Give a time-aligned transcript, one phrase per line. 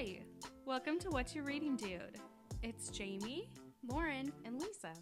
[0.00, 0.20] Hi,
[0.64, 2.16] welcome to What You're Reading, Dude.
[2.62, 3.50] It's Jamie.
[3.86, 4.94] Lauren and Lisa.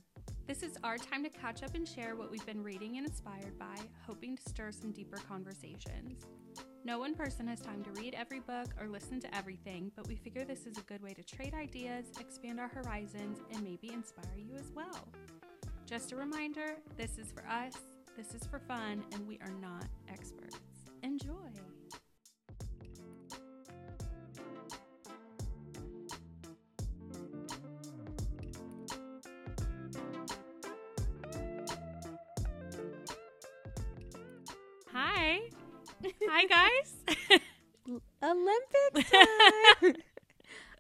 [0.48, 3.56] This is our time to catch up and share what we've been reading and inspired
[3.60, 6.24] by, hoping to stir some deeper conversations.
[6.84, 10.16] No one person has time to read every book or listen to everything, but we
[10.16, 14.36] figure this is a good way to trade ideas, expand our horizons, and maybe inspire
[14.36, 15.06] you as well.
[15.86, 17.74] Just a reminder this is for us,
[18.16, 20.58] this is for fun, and we are not experts.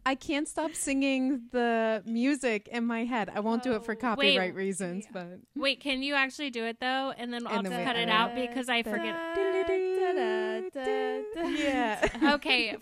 [0.08, 3.30] I can't stop singing the music in my head.
[3.34, 4.54] I won't do it for Oh, copyright wait.
[4.54, 5.10] reasons, Yeah.
[5.12, 7.12] but Wait, can you actually do it though?
[7.14, 9.14] And then I'll And then just cut it out because I forget.
[11.58, 12.08] yeah.
[12.34, 12.78] okay,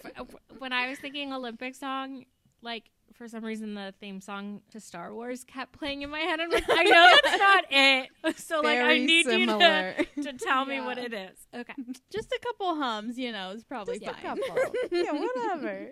[0.58, 2.26] when I was thinking Olympic song,
[2.62, 6.40] like for some reason the theme song to Star Wars kept playing in my head.
[6.40, 8.08] I'm like, I know that's not it.
[8.38, 9.94] So like, I need similar.
[10.16, 11.36] you to, to tell me what it is.
[11.54, 11.74] Okay.
[12.12, 14.36] Just a couple hums, you know, is probably Just a fine.
[14.38, 14.74] couple.
[14.92, 15.88] yeah, whatever.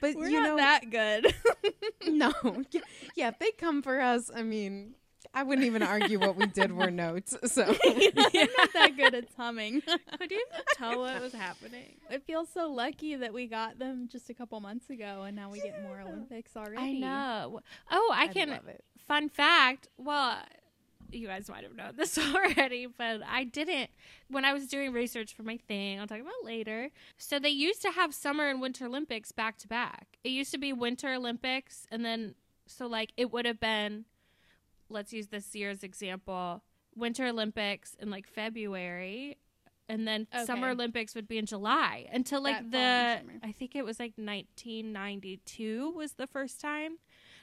[0.00, 1.34] But We're you not know, that good.
[2.06, 2.32] no,
[2.70, 2.80] yeah,
[3.16, 4.94] yeah, if they come for us, I mean,
[5.34, 7.36] I wouldn't even argue what we did were notes.
[7.46, 8.32] So We're not
[8.72, 9.80] that good at humming.
[9.82, 11.96] Could you even tell what was happening?
[12.10, 15.50] it feels so lucky that we got them just a couple months ago, and now
[15.50, 16.76] we get more Olympics already.
[16.78, 17.60] I know.
[17.90, 18.48] Oh, I I can.
[18.50, 18.84] love it.
[19.06, 19.88] Fun fact.
[19.98, 20.38] Well,
[21.12, 23.90] you guys might have known this already, but I didn't.
[24.28, 26.90] When I was doing research for my thing, I'll talk about later.
[27.18, 30.18] So they used to have summer and winter Olympics back to back.
[30.24, 32.34] It used to be winter Olympics, and then
[32.66, 34.06] so like it would have been.
[34.94, 36.62] Let's use this year's example:
[36.96, 39.36] Winter Olympics in like February.
[39.86, 43.46] And then Summer Olympics would be in July until like That the.
[43.46, 46.96] I think it was like 1992 was the first time.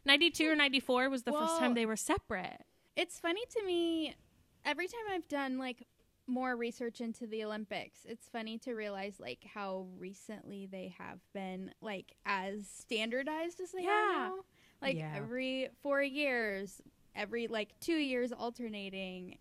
[0.06, 2.64] 92 or 94 was the first time they were separate.
[2.96, 4.16] It's funny to me.
[4.66, 5.86] Every time I've done like
[6.28, 11.72] more research into the Olympics, it's funny to realize like how recently they have been
[11.82, 13.90] like as standardized as they Yeah.
[13.92, 14.36] are now.
[14.82, 15.14] Like Yeah.
[15.16, 16.82] every four years,
[17.16, 19.38] every like two years alternating.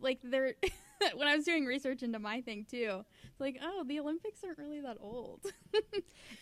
[0.00, 0.54] Like they're
[1.14, 4.58] when I was doing research into my thing too, it's like oh the Olympics aren't
[4.58, 5.40] really that old.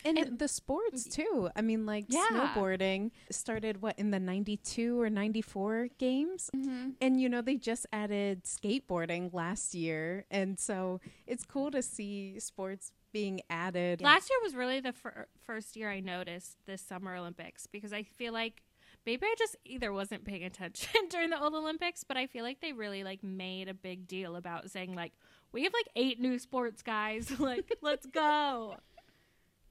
[0.05, 1.49] And, And- the sports too.
[1.55, 2.27] I mean, like Yeah.
[2.31, 6.91] snowboarding started what in the '92 or '94 games, mm-hmm.
[7.01, 12.41] and you know they just added skateboarding last year, and so it's cool to see
[12.41, 14.01] sports being added.
[14.01, 18.03] Last year was really the fir- first year I noticed this Summer Olympics because I
[18.03, 18.63] feel like
[19.07, 22.61] maybe I just either wasn't paying attention during the old Olympics, but I feel like
[22.61, 25.13] they really like made a big deal about saying like
[25.53, 28.77] we have like eight new sports guys, like let's go.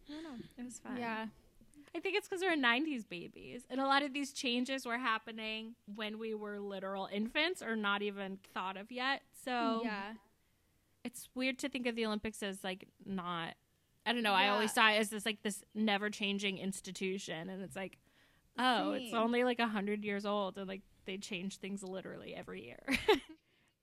[0.10, 0.46] I don't know.
[0.58, 0.98] It was fun.
[0.98, 1.28] Yeah.
[1.96, 3.64] I think it's because we're 90s babies.
[3.70, 8.02] And a lot of these changes were happening when we were literal infants or not
[8.02, 9.24] even thought of yet.
[9.44, 10.14] So yeah.
[11.04, 13.56] it's weird to think of the Olympics as like not.
[14.06, 14.34] I don't know.
[14.34, 17.50] I always saw it as this like this never changing institution.
[17.50, 17.98] And it's like,
[18.62, 20.58] oh, it's only like a 100 years old.
[20.58, 22.84] And like they change things literally every year.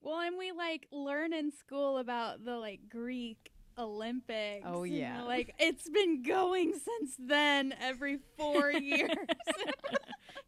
[0.00, 4.64] Well, and we like learn in school about the like Greek Olympics.
[4.66, 5.22] Oh, and, yeah.
[5.22, 9.10] like it's been going since then every four years.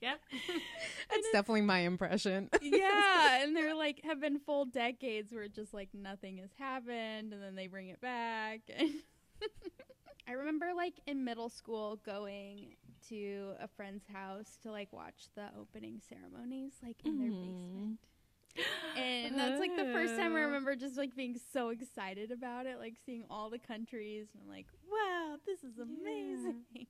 [0.01, 0.21] yep.
[1.11, 2.49] That's definitely my impression.
[2.63, 7.43] yeah, and they're like have been full decades where just like nothing has happened, and
[7.43, 8.61] then they bring it back.
[10.31, 12.77] I remember like in middle school going
[13.09, 17.41] to a friend's house to like watch the opening ceremonies like in their Mhm.
[17.41, 17.99] basement.
[18.97, 20.47] And that's like the first time I Oh.
[20.47, 24.49] remember just like being so excited about it, like seeing all the countries and I'm
[24.49, 26.65] like, wow, this is amazing.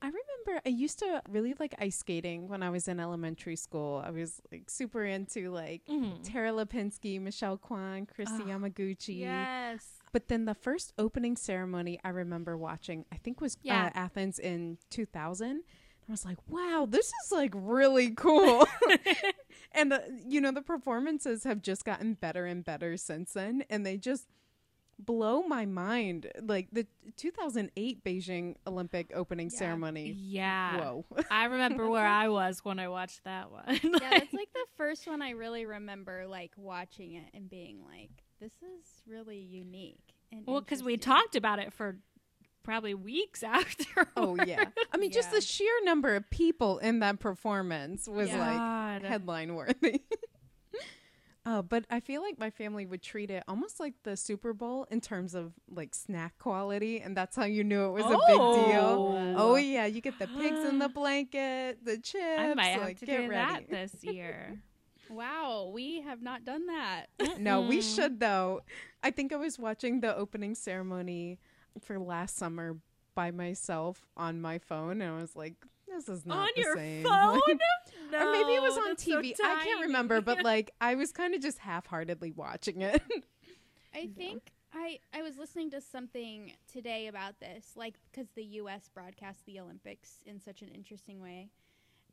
[0.00, 4.02] I remember I used to really like ice skating when I was in elementary school.
[4.04, 6.20] I was like super into like Mhm.
[6.22, 9.18] Tara Lipinski, Michelle Kwan, Kristi Oh, Yamaguchi.
[9.20, 9.94] Yes.
[10.12, 13.86] But then the first opening ceremony I remember watching, I think was Yeah.
[13.86, 15.62] uh, Athens in 2000.
[16.08, 18.66] I was like, wow, this is like really cool.
[19.72, 23.64] and the, you know, the performances have just gotten better and better since then.
[23.68, 24.26] And they just
[24.98, 26.30] blow my mind.
[26.42, 26.86] Like the
[27.16, 29.58] 2008 Beijing Olympic opening Yeah.
[29.58, 30.16] ceremony.
[30.18, 30.78] Yeah.
[30.80, 31.04] Whoa.
[31.30, 33.64] I remember where I was when I watched that one.
[33.82, 38.10] yeah, that's like the first one I really remember like watching it and being like,
[38.40, 40.00] this is really unique.
[40.32, 41.96] And well, because we talked about it for
[42.62, 44.08] probably weeks after.
[44.16, 44.64] Oh yeah.
[44.92, 48.38] I mean, just the sheer number of people in that performance was Yeah.
[48.38, 49.02] like God.
[49.08, 50.02] headline worthy.
[51.50, 54.86] Oh, but I feel like my family would treat it almost like the Super Bowl
[54.90, 58.36] in terms of like snack quality, and that's how you knew it was a big
[58.36, 59.16] deal.
[59.16, 62.38] Oh, oh yeah, you get the pigs in the blanket, the chips.
[62.38, 63.64] I might have like, to get do ready.
[63.66, 64.60] that this year.
[65.10, 67.06] Wow, we have not done that.
[67.38, 68.60] No, we should though.
[69.02, 71.38] I think I was watching the opening ceremony
[71.80, 72.76] for last summer
[73.14, 75.54] by myself on my phone, and I was like,
[75.98, 77.40] "This is not On the your same." phone?
[77.48, 79.34] Like, or maybe it was on that's so TV.
[79.42, 83.02] I can't remember, but like I was kind of just half-heartedly watching it.
[83.94, 88.88] I think I I was listening to something today about this, like because the U.S.
[88.92, 91.50] broadcasts the Olympics in such an interesting way.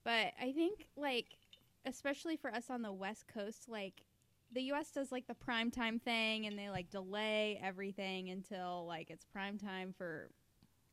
[0.04, 1.38] But I think like,
[1.86, 4.04] especially for us on the West Coast, like
[4.52, 4.92] the U.S.
[4.92, 9.58] does like the prime time thing, and they like delay everything until like it's prime
[9.58, 10.30] time for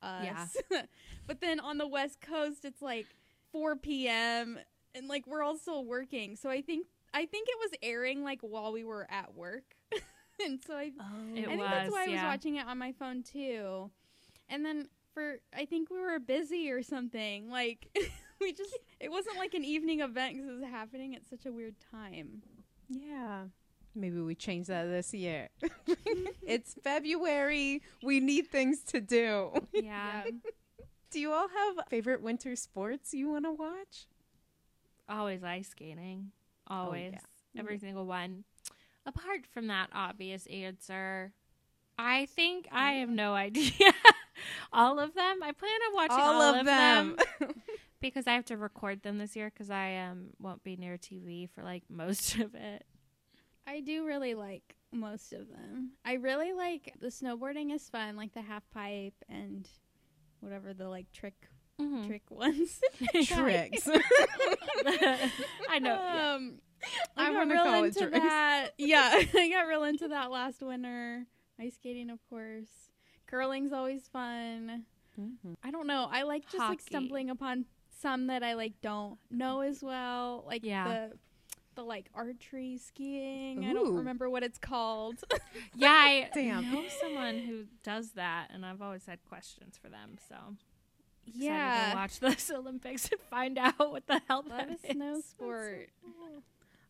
[0.03, 0.57] us.
[1.27, 3.07] but then on the West Coast, it's like
[3.53, 4.59] 4 p.m.
[4.95, 6.37] and like we're all still working.
[6.37, 9.77] So I think I think it was airing like while we were at work.
[10.45, 11.35] and so I oh.
[11.35, 13.91] It I think was, that's why I was watching it on my phone too.
[14.49, 17.51] And then for I think we were busy or something.
[17.51, 17.87] Like
[18.41, 21.53] we just it wasn't like an evening event because it was happening at such a
[21.53, 22.43] weird time.
[22.89, 23.45] yeah.
[23.95, 25.49] Maybe we change that this year.
[26.43, 27.83] it's February.
[28.03, 29.51] We need things to do.
[29.73, 30.25] Yeah.
[31.11, 34.07] Do you all have favorite winter sports you want to watch?
[35.11, 36.31] Always ice skating.
[36.71, 37.13] Oh, Always.
[37.13, 37.61] yeah.
[37.61, 38.45] Every single one.
[39.05, 41.33] Apart from that obvious answer,
[41.99, 43.93] I think I have no idea.
[44.73, 45.43] all of them.
[45.43, 47.17] I plan on watching all, of them.
[48.01, 51.51] because I have to record them this year because I um won't be near TV
[51.51, 52.85] for like most of it.
[53.67, 55.93] I do really like most of them.
[56.05, 59.69] I really like the snowboarding is fun, like the half pipe and
[60.41, 61.35] whatever the like trick
[61.81, 62.07] Mhm.
[62.07, 62.81] trick ones.
[63.27, 63.89] Tricks.
[65.69, 65.95] I know.
[66.03, 66.33] yeah.
[66.35, 66.59] Um,
[67.17, 68.19] I I, got real into tricks.
[68.19, 68.71] that.
[68.79, 71.25] Yeah, I got real into that last winter.
[71.61, 72.69] Ice skating, of course.
[73.27, 74.85] Curling's always fun.
[75.19, 75.55] Mhm.
[75.63, 76.09] I don't know.
[76.11, 77.67] I like just like stumbling upon
[78.01, 80.45] some that I like don't know as well.
[80.47, 80.85] Like Yeah.
[81.09, 81.13] the
[81.75, 83.65] the like archery skiing.
[83.65, 85.17] I don't remember what it's called.
[85.75, 86.71] Yeah, I Damn.
[86.73, 90.17] know someone who does that, and I've always had questions for them.
[90.29, 90.35] So
[91.27, 91.95] excited to yeah.
[91.95, 95.91] watch those Olympics and find out what the hell Love that a snow sport.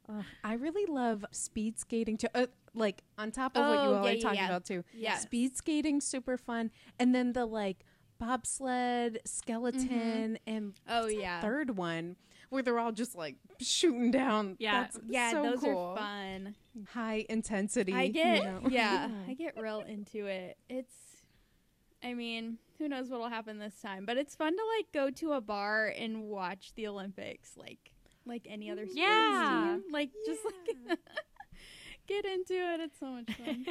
[0.08, 2.28] Ugh, I really love speed skating too.
[2.34, 4.46] Uh, like on top of what you Oh, all yeah, are yeah, talking yeah.
[4.46, 4.84] about too.
[4.94, 5.18] Yeah.
[5.18, 7.84] Speed skating super fun, and then the like
[8.18, 11.40] bobsled, skeleton, and Oh yeah.
[11.40, 12.16] third one
[12.52, 14.56] where they're all just like shooting down.
[14.58, 14.82] Yeah.
[14.82, 15.78] That's Yeah, so those cool.
[15.78, 16.54] are fun.
[16.92, 17.92] High intensity.
[17.94, 18.60] I you get know?
[18.68, 20.58] yeah, I get real into it.
[20.68, 20.94] It's
[22.04, 25.32] I mean, who knows what'll happen this time, but it's fun to like go to
[25.32, 27.92] a bar and watch the Olympics like
[28.26, 29.76] like any other sports Yeah.
[29.78, 29.84] team.
[29.90, 30.98] Like just like
[32.06, 32.80] get into it.
[32.80, 33.64] It's so much fun.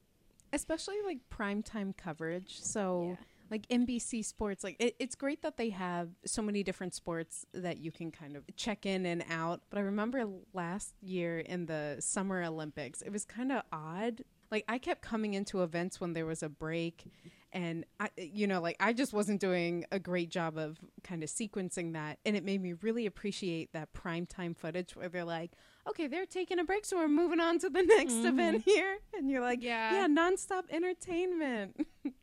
[0.52, 2.60] especially like primetime coverage.
[2.60, 3.24] So Yeah.
[3.50, 7.78] Like NBC Sports, like it, it's great that they have so many different sports that
[7.78, 9.62] you can kind of check in and out.
[9.70, 14.22] But I remember last year in the Summer Olympics, it was kind of odd.
[14.50, 17.04] Like I kept coming into events when there was a break,
[17.52, 21.28] and I, you know, like I just wasn't doing a great job of kind of
[21.28, 25.52] sequencing that, and it made me really appreciate that primetime footage where they're like,
[25.88, 28.26] okay, they're taking a break, so we're moving on to the next mm-hmm.
[28.26, 29.92] event here, and you're like, Yeah.
[29.92, 31.86] yeah, nonstop entertainment.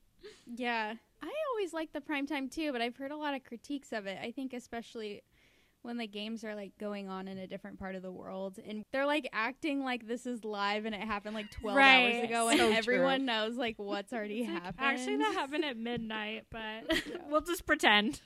[0.45, 0.95] Yeah.
[1.23, 4.05] I always like the prime time too, but I've heard a lot of critiques of
[4.07, 4.17] it.
[4.21, 5.21] I think especially
[5.81, 8.83] when the games are like going on in a different part of the world and
[8.93, 11.95] they're like acting like this is live and it happened like 12 Right.
[12.05, 12.75] hours ago and So true.
[12.75, 14.75] everyone knows like what's already like, happened.
[14.79, 18.21] Actually, that happened at midnight, but we'll just pretend.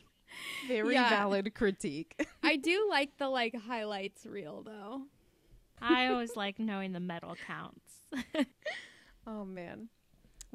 [0.68, 1.10] Very Yeah.
[1.10, 2.28] valid critique.
[2.44, 5.04] I do like the like highlights reel though.
[5.82, 7.92] I always like knowing the medal counts.
[9.28, 9.90] Oh man.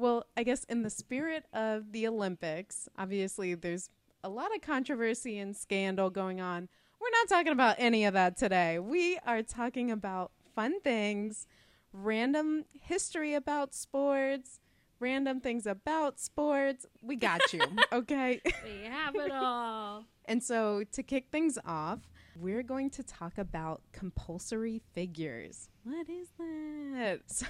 [0.03, 3.89] Well, I guess in the spirit of the Olympics, obviously there's
[4.21, 6.67] a lot of controversy and scandal going on.
[6.99, 8.79] We're not talking about any of that today.
[8.79, 11.47] We are talking about fun things,
[11.93, 14.59] random history about sports,
[14.99, 16.85] random things about sports.
[17.01, 17.61] We got you,
[17.93, 18.41] okay?
[18.43, 20.03] we have it all.
[20.25, 21.99] And so to kick things off,
[22.39, 25.69] we're going to talk about compulsory figures.
[25.83, 27.19] What is that?
[27.27, 27.45] So-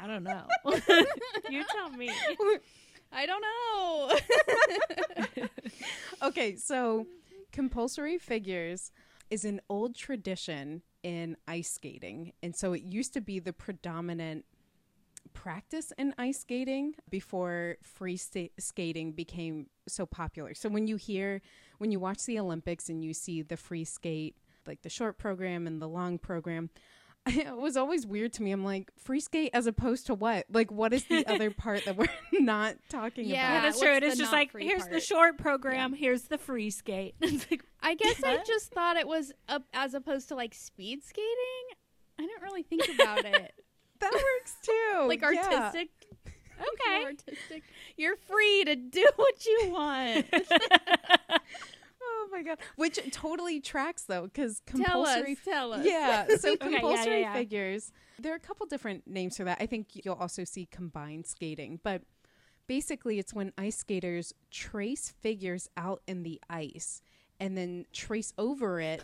[0.00, 0.44] I don't know.
[1.50, 2.10] you tell me.
[3.12, 4.18] I don't know.
[6.28, 7.06] okay, so
[7.52, 8.90] compulsory figures
[9.30, 12.32] is an old tradition in ice skating.
[12.42, 14.44] And so it used to be the predominant
[15.32, 20.54] practice in ice skating before free sta- skating became so popular.
[20.54, 21.42] So when you hear,
[21.78, 25.66] when you watch the Olympics and you see the free skate, like the short program
[25.66, 26.70] and the long program,
[27.26, 28.50] it was always weird to me.
[28.50, 30.46] I'm like, free skate as opposed to what?
[30.50, 33.94] Like, what is the other part that we're not talking Yeah, Yeah, that's true.
[33.94, 37.14] It is just like free here's the short program, here's the free skate.
[37.20, 41.02] It's like, I guess I just thought it was up as opposed to like speed
[41.04, 41.26] skating.
[42.18, 43.54] I didn't really think about it.
[44.00, 45.04] That works too.
[45.08, 45.42] like Oh, Yeah.
[45.64, 45.88] artistic.
[46.60, 47.04] okay.
[47.04, 47.62] artistic.
[47.96, 50.26] You're free to do what you want.
[52.02, 52.58] Oh my god.
[52.76, 55.14] Which totally tracks though, because tell us.
[55.14, 55.36] compulsory.
[55.44, 55.84] Tell us.
[55.86, 56.26] Yeah.
[56.38, 57.34] So Okay, compulsory yeah, yeah.
[57.34, 57.92] figures.
[58.18, 59.58] There are a couple different names for that.
[59.60, 62.02] I think you'll also see combined skating, but
[62.66, 67.02] basically it's when ice skaters trace figures out in the ice
[67.38, 69.02] and then trace over it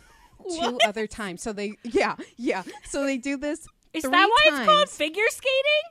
[0.59, 1.41] two other times.
[1.41, 2.63] So they yeah, yeah.
[2.85, 5.83] So they do this Is that why it's called figure skating?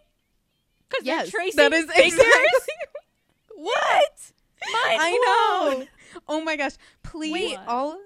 [0.89, 2.13] Because Yes, they're tracing that is figures.
[2.13, 2.75] exactly
[3.57, 4.33] What?
[4.73, 5.81] Mind I blown.
[5.81, 5.87] know.
[6.29, 6.73] Oh my gosh.
[7.03, 7.59] Please Wait.
[7.67, 7.99] all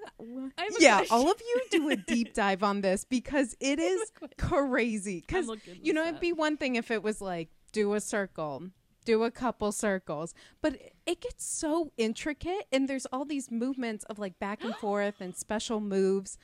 [0.79, 1.07] Yeah, question.
[1.17, 5.23] all of you do a deep dive on this because it is crazy.
[5.23, 5.49] Cuz
[5.83, 6.21] you know it'd up.
[6.21, 8.69] be one thing if it was like do a circle,
[9.05, 14.05] do a couple circles, but it- it gets so intricate and there's all these movements
[14.05, 16.37] of like back and forth and special moves.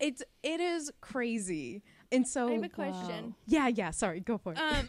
[0.00, 1.82] It's it is crazy.
[2.10, 3.34] And so I have a question.
[3.46, 4.58] Yeah, yeah, sorry, go for it.
[4.58, 4.88] Um,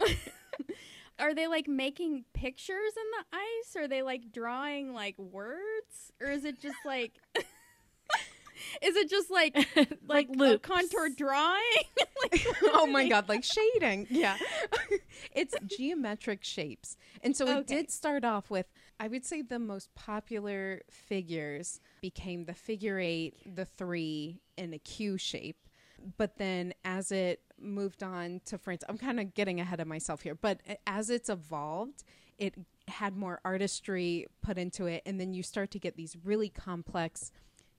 [1.20, 3.76] are they like making pictures in the ice?
[3.76, 6.12] Or are they like drawing like words?
[6.22, 7.14] Or is it just like
[8.82, 9.56] Is it just like
[10.08, 11.62] like like contour drawing?
[12.32, 14.08] like, oh my god, like shading.
[14.10, 14.38] Yeah.
[15.34, 16.98] it's geometric shapes.
[17.22, 18.68] And so it did start off with
[19.00, 24.80] I would say the most popular figures became the figure 8, the 3 and a
[24.80, 25.69] Q shape.
[26.18, 30.22] But then as it moved on to France, I'm kind of getting ahead of myself
[30.22, 32.04] here, but as it's evolved,
[32.38, 32.56] it
[32.88, 37.32] had more artistry put into it and then you start to get these really complex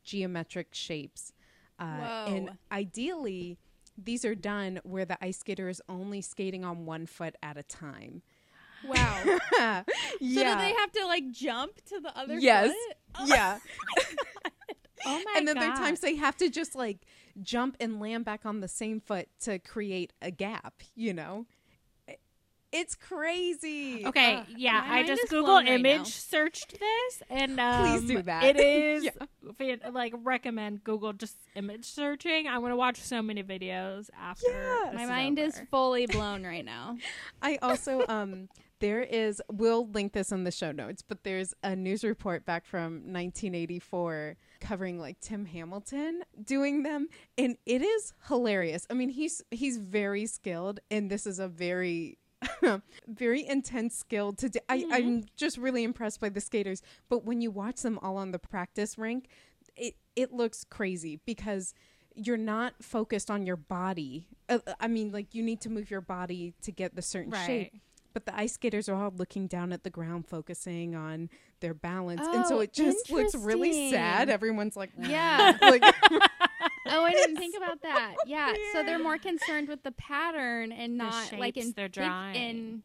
[0.05, 1.33] geometric shapes.
[1.79, 3.57] Uh, and ideally,
[3.97, 7.63] these are done where the ice skater is only skating on one foot at a
[7.63, 8.23] time.
[8.87, 9.23] wow.
[9.59, 9.83] yeah.
[10.21, 12.69] So do they have to like jump to the other Yes.
[12.69, 12.97] foot?
[13.19, 13.59] Oh, yeah.
[15.07, 15.63] Oh my and then god.
[15.63, 16.99] there are times they have to just like
[17.43, 21.47] jump and land back on the same foot to create a gap, you know?
[22.73, 24.07] It's crazy.
[24.07, 26.05] Okay, Ugh, yeah, I just Google right image now.
[26.05, 28.45] searched this, and um, Please do that.
[28.45, 29.05] It is
[29.59, 29.75] Yeah.
[29.91, 32.47] like recommend Google just image searching.
[32.47, 34.47] I want to watch so many videos after.
[34.49, 34.91] Yeah.
[34.93, 36.97] this My is mind is fully blown right now.
[37.43, 41.75] I also um there is we'll link this in the show notes, but there's a
[41.75, 48.87] news report back from 1984 covering like Tim Hamilton doing them and it is hilarious.
[48.91, 52.19] I mean, he's he's very skilled and this is a very
[53.07, 54.59] very intense skill to do.
[54.69, 58.31] I, I'm just really impressed by the skaters, but when you watch them all on
[58.31, 59.29] the practice rink,
[59.77, 61.75] it it looks crazy because
[62.15, 64.27] you're not focused on your body.
[64.49, 67.73] Uh, I mean, like you need to move your body to get the certain shape.
[68.11, 68.15] Right.
[68.15, 72.23] But the ice skaters are all looking down at the ground, focusing on their balance,
[72.25, 74.29] and so Oh, it just looks really sad.
[74.29, 75.57] Everyone's like, Yeah.
[75.63, 75.83] like
[76.93, 78.17] Oh, I didn't think about that.
[78.27, 81.89] Yeah, so they're more concerned with the pattern and The not like in shapes they're
[81.89, 82.35] drawing.
[82.35, 82.83] in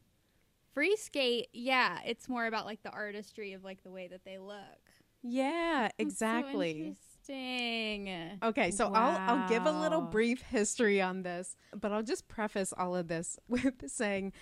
[0.73, 1.47] free skate.
[1.53, 4.57] Yeah, it's more about like the artistry of like the way that they look.
[5.23, 6.95] yeah, exactly.
[7.27, 8.37] interesting.
[8.43, 12.73] Okay, so I'll I'll give a little brief history on this, but I'll just preface
[12.77, 14.33] all of this with saying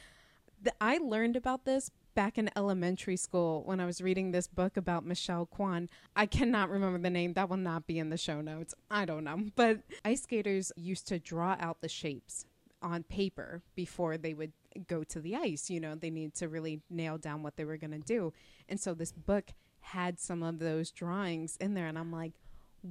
[0.64, 4.78] that I learned about this back in elementary school when I was reading this book
[4.78, 5.90] about Michelle Kwan.
[6.16, 7.34] I cannot remember the name.
[7.34, 8.74] That will not be in the show notes.
[8.90, 9.40] I don't know.
[9.56, 12.46] But ice skaters used to draw out the shapes
[12.82, 14.52] on paper before they would
[14.88, 15.70] go to the ice.
[15.70, 18.34] You know, they needed to really nail down what they were going to do.
[18.68, 19.52] And so this book
[19.82, 22.34] had some of those drawings in there and I'm like,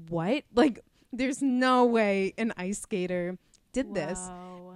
[0.09, 0.45] "What?
[0.55, 0.81] Like
[1.13, 3.39] there's no way an ice skater
[3.73, 4.19] did this."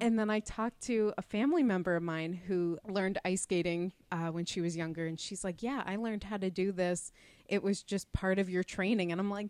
[0.00, 4.28] And then I talked to a family member of mine who learned ice skating uh,
[4.28, 5.06] when she was younger.
[5.06, 7.12] And she's like, Yeah, I learned how to do this.
[7.46, 9.12] It was just part of your training.
[9.12, 9.48] And I'm like,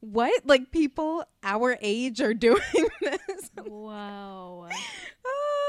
[0.00, 0.46] What?
[0.46, 2.60] Like people our age are doing
[3.00, 3.50] this?
[3.64, 4.68] Whoa.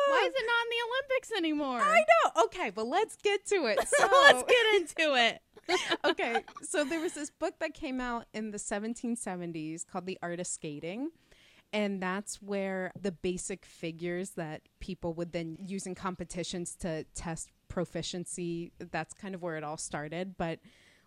[0.09, 1.79] Why is it not in the Olympics anymore?
[1.81, 2.43] I know.
[2.45, 3.79] Okay, but let's get to it.
[3.87, 5.41] So, Let's get into it.
[6.05, 10.39] okay, so there was this book that came out in the 1770s called The Art
[10.39, 11.09] of Skating.
[11.77, 17.51] And that's where the basic figures that people would then use in competitions to test
[17.67, 20.39] proficiency, that's kind of where it all started.
[20.39, 20.57] But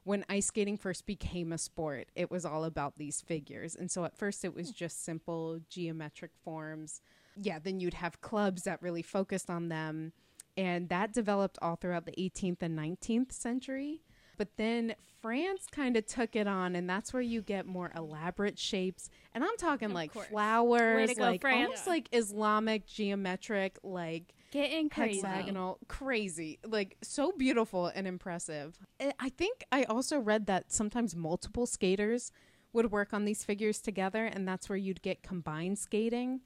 [0.05, 3.75] when ice skating first became a sport, it was all about these figures.
[3.75, 4.75] And so at first it was hmm.
[4.77, 7.01] just simple geometric forms.
[7.35, 10.13] Yeah, then you'd have clubs that really focused on them.
[10.57, 14.03] And that developed all throughout the 18th and 19th century
[14.41, 18.59] But then France kind of took it on, and that's where you get more elaborate
[18.59, 19.11] shapes.
[19.35, 20.29] And I'm talking Of like course.
[20.29, 21.63] flowers, Way to go, like France.
[21.67, 25.21] almost like Islamic geometric, like Getting crazy.
[25.21, 28.79] hexagonal, crazy, like so beautiful and impressive.
[28.99, 32.33] I- think I also read that sometimes multiple skaters
[32.73, 36.41] would work on these figures together, and that's where you'd get combined skating.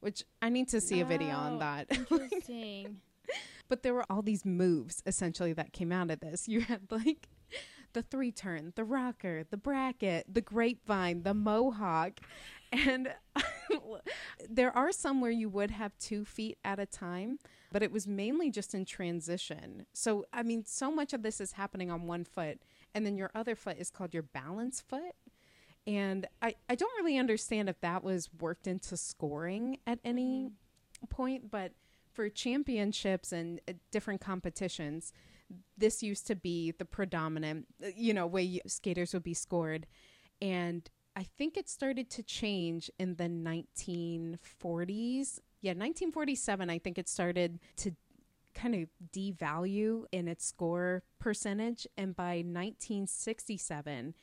[0.00, 1.86] Which I need to see a video on Oh, that.
[2.10, 3.02] Interesting.
[3.68, 6.48] But there were all these moves essentially that came out of this.
[6.48, 7.28] You had like
[7.96, 12.20] the three turn, the rocker, the bracket, the grapevine, the mohawk.
[12.72, 13.14] And
[14.50, 17.38] there are some where you would have two feet at a time,
[17.70, 19.86] but it was mainly just in transition.
[19.92, 22.58] So, I mean, so much of this is happening on one foot,
[22.92, 25.14] and then your other foot is called your balance foot.
[25.86, 30.50] And I, I don't really understand if that was worked into scoring at any
[31.08, 31.70] point, but
[32.12, 35.12] for championships and uh, different competitions,
[35.78, 39.86] this used to be the predominant, you know, way skaters would be scored.
[40.40, 45.40] And I think it started to change in the 1940s.
[45.62, 47.92] Yeah, 1947, I think it started to
[48.54, 51.86] kind of devalue in its score percentage.
[51.96, 54.14] And by 1967,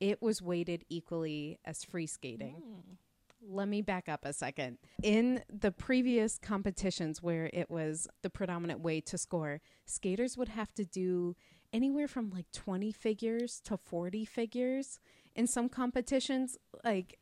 [0.00, 2.54] it was weighted equally as free skating.
[2.54, 2.94] Hmm.
[3.44, 4.78] Let me back up a second.
[5.02, 10.72] In the previous competitions where it was the predominant way to score, skaters would have
[10.74, 11.34] to do
[11.72, 15.00] anywhere from like 20 figures to 40 figures
[15.34, 17.18] in some competitions like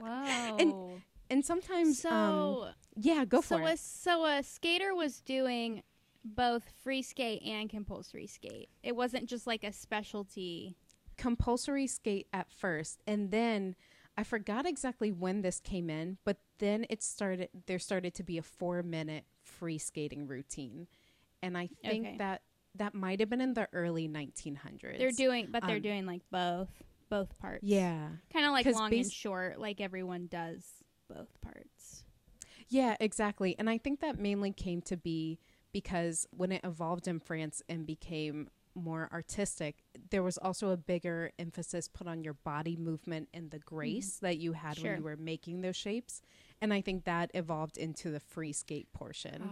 [0.00, 0.06] Whoa.
[0.58, 0.74] and
[1.30, 5.82] and sometimes um so yeah go so for a, it so a skater was doing
[6.24, 8.68] both free skate and compulsory skate.
[8.82, 10.76] It wasn't just like a specialty.
[11.16, 13.76] compulsory skate at first and then
[14.18, 18.36] i forgot exactly when this came in but then it started there started to be
[18.36, 20.86] a four minute free skating routine
[21.42, 22.16] and i think Okay.
[22.18, 22.42] that
[22.74, 26.20] that might have been in the early 1900s They're doing, but they're Um, doing like
[26.30, 26.68] both,
[27.08, 27.64] both parts.
[27.64, 29.58] yeah kind of like long bas- and short.
[29.58, 30.64] Like everyone does
[31.08, 32.04] both parts.
[32.68, 33.56] Yeah, exactly.
[33.58, 35.38] And I think that mainly came to be
[35.72, 39.76] because when it evolved in France and became more artistic,
[40.10, 44.38] there was also a bigger emphasis put on your body movement and the grace that
[44.38, 44.90] you had Sure.
[44.92, 46.20] when you were making those shapes.
[46.60, 49.50] And I think that evolved into the free skate portion.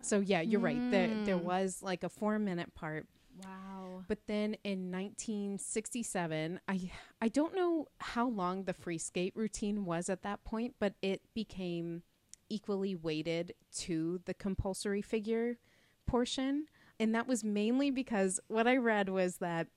[0.00, 0.82] So yeah, you're right.
[0.90, 1.42] There there Mm.
[1.44, 3.06] was like a 4 minute part
[3.42, 4.04] Wow.
[4.06, 10.08] but then in 1967, I I don't know how long the free skate routine was
[10.08, 12.02] at that point, but it became
[12.48, 15.58] equally weighted to the compulsory figure
[16.06, 16.66] portion,
[17.00, 19.68] and that was mainly because what I read was that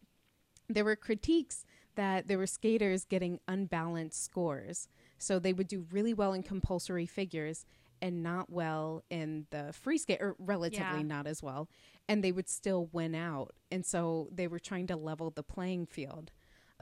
[0.70, 4.88] there were critiques that there were skaters getting unbalanced scores.
[5.18, 7.66] So they would do really well in compulsory figures
[8.02, 11.02] and not well in the free skate or relatively Yeah.
[11.02, 11.68] not as well
[12.08, 13.54] and they would still win out.
[13.72, 16.32] And so they were trying to level the playing field.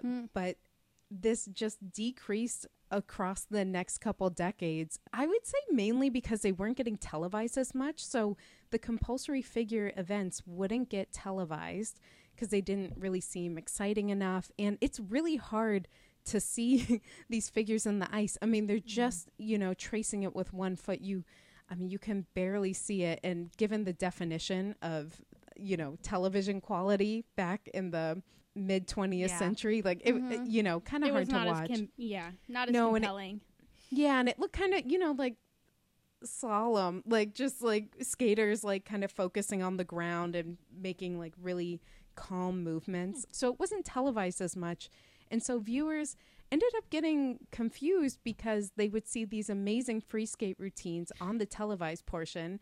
[0.02, 0.26] Hmm.
[0.34, 0.58] But
[1.12, 5.00] this just decreased across the next couple decades.
[5.12, 8.04] I would say mainly because they weren't getting televised as much.
[8.04, 8.38] So
[8.72, 12.00] the compulsory figure events wouldn't get televised
[12.34, 14.52] because they didn't really seem exciting enough.
[14.60, 15.88] And it's really hard
[16.26, 18.38] to see these figures in the ice.
[18.42, 18.88] I mean, they're mm-hmm.
[18.88, 21.02] just, you know, tracing it with one foot.
[21.02, 21.24] You
[21.70, 23.20] I mean, you can barely see it.
[23.24, 25.20] And given the definition of,
[25.56, 28.22] you know, television quality back in the
[28.56, 29.38] mid 20th Yeah.
[29.40, 30.32] century, like, it, Mhm.
[30.32, 31.70] it- you know, kind of hard to watch.
[31.70, 33.42] as com- yeah, not as No, and it- compelling.
[33.90, 34.20] yeah.
[34.20, 35.36] And it looked kind of, you know, like
[36.24, 41.34] slalom, like just like skaters, like kind of focusing on the ground and making like
[41.40, 41.82] really
[42.16, 43.26] calm movements.
[43.32, 44.90] So it wasn't televised as much.
[45.30, 46.16] And so viewers
[46.52, 51.46] ended up getting confused because they would see these amazing free skate routines on the
[51.46, 52.60] televised portion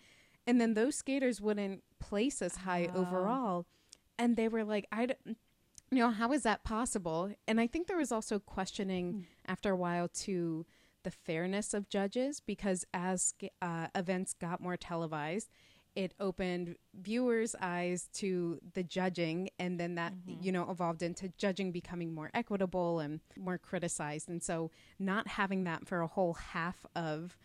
[0.48, 3.02] and then those skaters wouldn't place as high Oh.
[3.02, 3.66] overall
[4.18, 5.38] and they were like i don't
[5.98, 7.34] you know how is that possible?
[7.48, 10.66] And i think there was also questioning after a while to
[11.04, 15.50] the fairness of judges because as uh, events got more televised
[15.96, 21.72] it opened viewers eyes to the judging and then that you know evolved into judging
[21.72, 24.30] becoming more equitable and more criticized.
[24.30, 27.38] And so not having that for a whole half of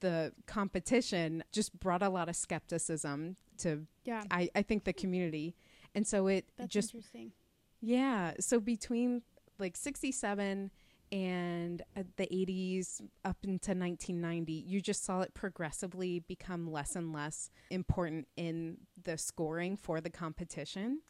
[0.00, 5.54] the competition just brought a lot of skepticism to Yeah, I, I think the community.
[5.94, 7.32] And so it that's just interesting.
[7.80, 8.32] Yeah.
[8.40, 9.22] So between
[9.58, 10.70] like 67
[11.12, 17.12] and uh, the 80s up into 1990, you just saw it progressively become less and
[17.12, 21.00] less important in the scoring for the competition.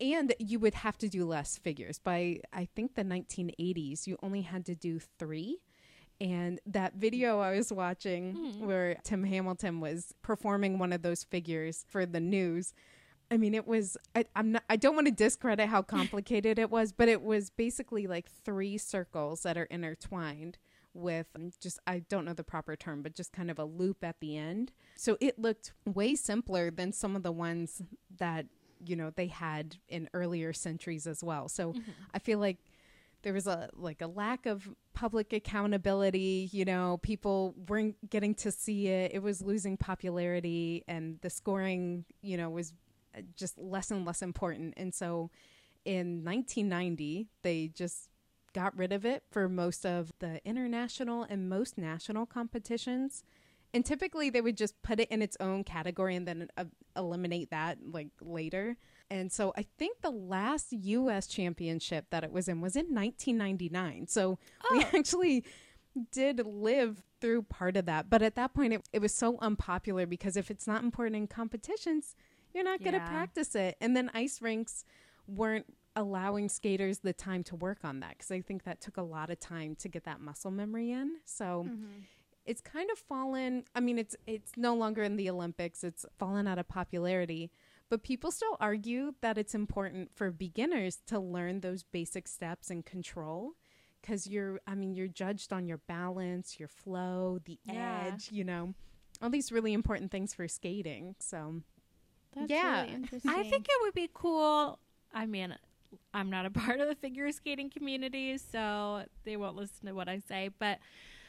[0.00, 1.98] And you would have to do less figures.
[1.98, 5.58] By I think the 1980s, you only had to do three.
[6.20, 8.66] And that video I was watching Hmm.
[8.66, 12.74] where Tim Hamilton was performing one of those figures for the news,
[13.32, 13.96] I mean, it was.
[14.14, 14.62] I, I'm not.
[14.68, 18.76] I don't want to discredit how complicated it was, but it was basically like three
[18.76, 20.58] circles that are intertwined
[20.92, 24.04] with mm, just I don't know the proper term, but just kind of a loop
[24.04, 24.72] at the end.
[24.96, 27.80] So it looked way simpler than some of the ones
[28.18, 28.44] that
[28.84, 31.48] you know they had in earlier centuries as well.
[31.48, 31.90] So mm-hmm.
[32.12, 32.58] I feel like
[33.22, 38.50] there was a like a lack of public accountability you know people weren't getting to
[38.50, 42.72] see it it was losing popularity and the scoring you know was
[43.36, 45.30] just less and less important and so
[45.84, 48.08] in 1990 they just
[48.52, 53.24] got rid of it for most of the international and most national competitions
[53.74, 56.64] and typically they would just put it in its own category and then uh,
[56.96, 58.76] eliminate that like later
[59.12, 64.06] and so I think the last US championship that it was in was in 1999.
[64.06, 64.38] So
[64.70, 65.44] we actually
[66.10, 68.08] did live through part of that.
[68.08, 71.26] But at that point, it, it was so unpopular because if it's not important in
[71.26, 72.14] competitions,
[72.54, 73.08] you're not going to Yeah.
[73.08, 73.76] practice it.
[73.80, 74.84] And then ice rinks
[75.26, 79.02] weren't allowing skaters the time to work on that because I think that took a
[79.02, 81.16] lot of time to get that muscle memory in.
[81.24, 82.00] So mm-hmm.
[82.46, 86.48] it's kind of fallen i mean it's it's no longer in the olympics it's fallen
[86.48, 87.52] out of popularity
[87.88, 92.84] but people still argue that it's important for beginners to learn those basic steps and
[92.84, 93.52] control
[94.00, 98.08] because you're i mean you're judged on your balance your flow the Yeah.
[98.12, 98.74] edge you know
[99.22, 101.62] all these really important things for skating so
[102.36, 102.82] That's Yeah.
[102.82, 103.30] really interesting.
[103.30, 104.78] I think it would be cool.
[105.12, 105.54] I mean,
[106.14, 110.08] I'm not a part of the figure skating community, so they won't listen to what
[110.08, 110.50] I say.
[110.58, 110.78] But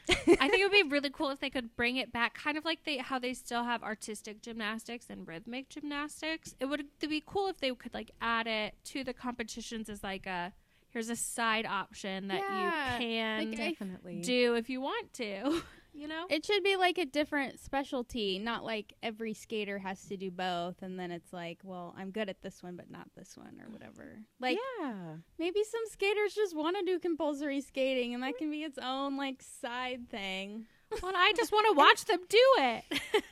[0.10, 2.66] I think it would be really cool if they could bring it back, kind of
[2.66, 6.56] like they how they still have artistic gymnastics and rhythmic gymnastics.
[6.60, 10.26] It would be cool if they could like add it to the competitions as like
[10.26, 10.52] a
[10.90, 15.62] here's a side option that Yeah, you can like, definitely do if you want to.
[15.96, 20.18] You know, It should be like a different specialty, not like every skater has to
[20.18, 23.38] do both, and then it's like, well, I'm good at this one, but not this
[23.38, 24.20] one, or whatever.
[24.40, 28.64] Like yeah maybe some skaters just want to do compulsory skating, and that can be
[28.64, 30.66] its own like side thing.
[31.02, 32.84] well, I just want to watch them do it.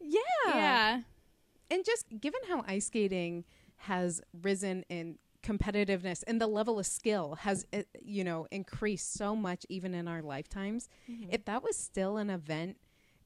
[0.00, 1.00] yeah Yeah,
[1.70, 3.44] and just given how ice skating
[3.82, 9.34] has risen in competitiveness and the level of skill has uh, you know increased so
[9.36, 10.88] much even in our lifetimes.
[11.30, 12.76] If that was still an event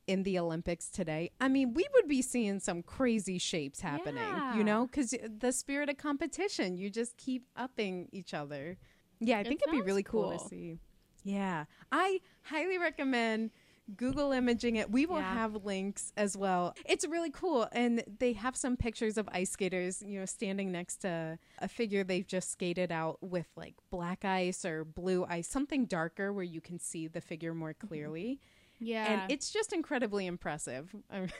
[0.08, 4.56] in the olympics today i mean we would be seeing some crazy shapes happening Yeah.
[4.56, 8.78] you know because the spirit of competition you just keep upping each other.
[9.20, 10.78] Yeah i It think it'd be really cool to see.
[11.22, 13.52] Yeah i highly recommend
[13.96, 14.90] Google imaging it.
[14.90, 15.34] We will Yeah.
[15.34, 16.74] have links as well.
[16.86, 17.68] It's really cool.
[17.72, 22.04] And they have some pictures of ice skaters, you know, standing next to a figure
[22.04, 26.60] they've just skated out with like black ice or blue ice, something darker where you
[26.60, 27.88] can see the figure more mm-hmm.
[27.88, 28.40] clearly.
[28.78, 29.12] yeah.
[29.22, 30.94] And it's just incredibly impressive.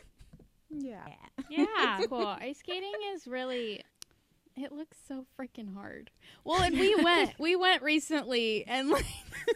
[0.74, 1.06] Yeah.
[1.50, 2.00] Yeah.
[2.08, 2.26] cool.
[2.26, 3.82] Ice skating is really
[4.56, 6.10] it looks so freaking hard.
[6.44, 9.04] Well, and we went we went recently and like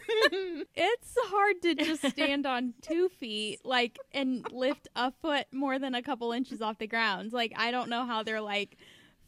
[0.75, 5.95] it's hard to just stand on two feet like and lift a foot more than
[5.95, 7.33] a couple inches off the ground.
[7.33, 8.77] Like I don't know how they're like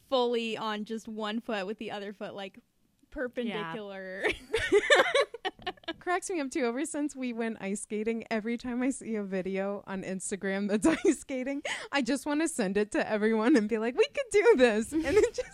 [0.08, 2.58] fully on just one foot with the other foot like
[3.10, 4.24] perpendicular.
[5.98, 6.66] cracks me up too.
[6.66, 10.86] Ever since we went ice skating, every time I see a video on Instagram that's
[11.04, 14.30] ice skating, I just want to send it to everyone and be like, "We could
[14.32, 15.48] do this," and it just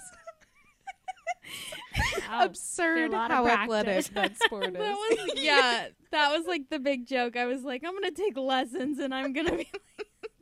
[2.31, 4.72] Oh, absurd how athletic that sport is.
[4.75, 7.37] That was yeah, that was like the big joke.
[7.37, 9.81] I was like, I'm gonna take lessons and I'm gonna be like,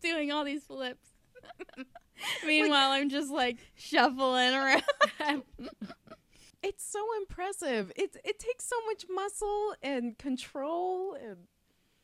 [0.02, 1.06] doing all these flips.
[2.46, 4.82] Meanwhile, I'm just like shuffling around.
[6.64, 7.92] It's so impressive.
[7.96, 11.36] It it takes so much muscle and control and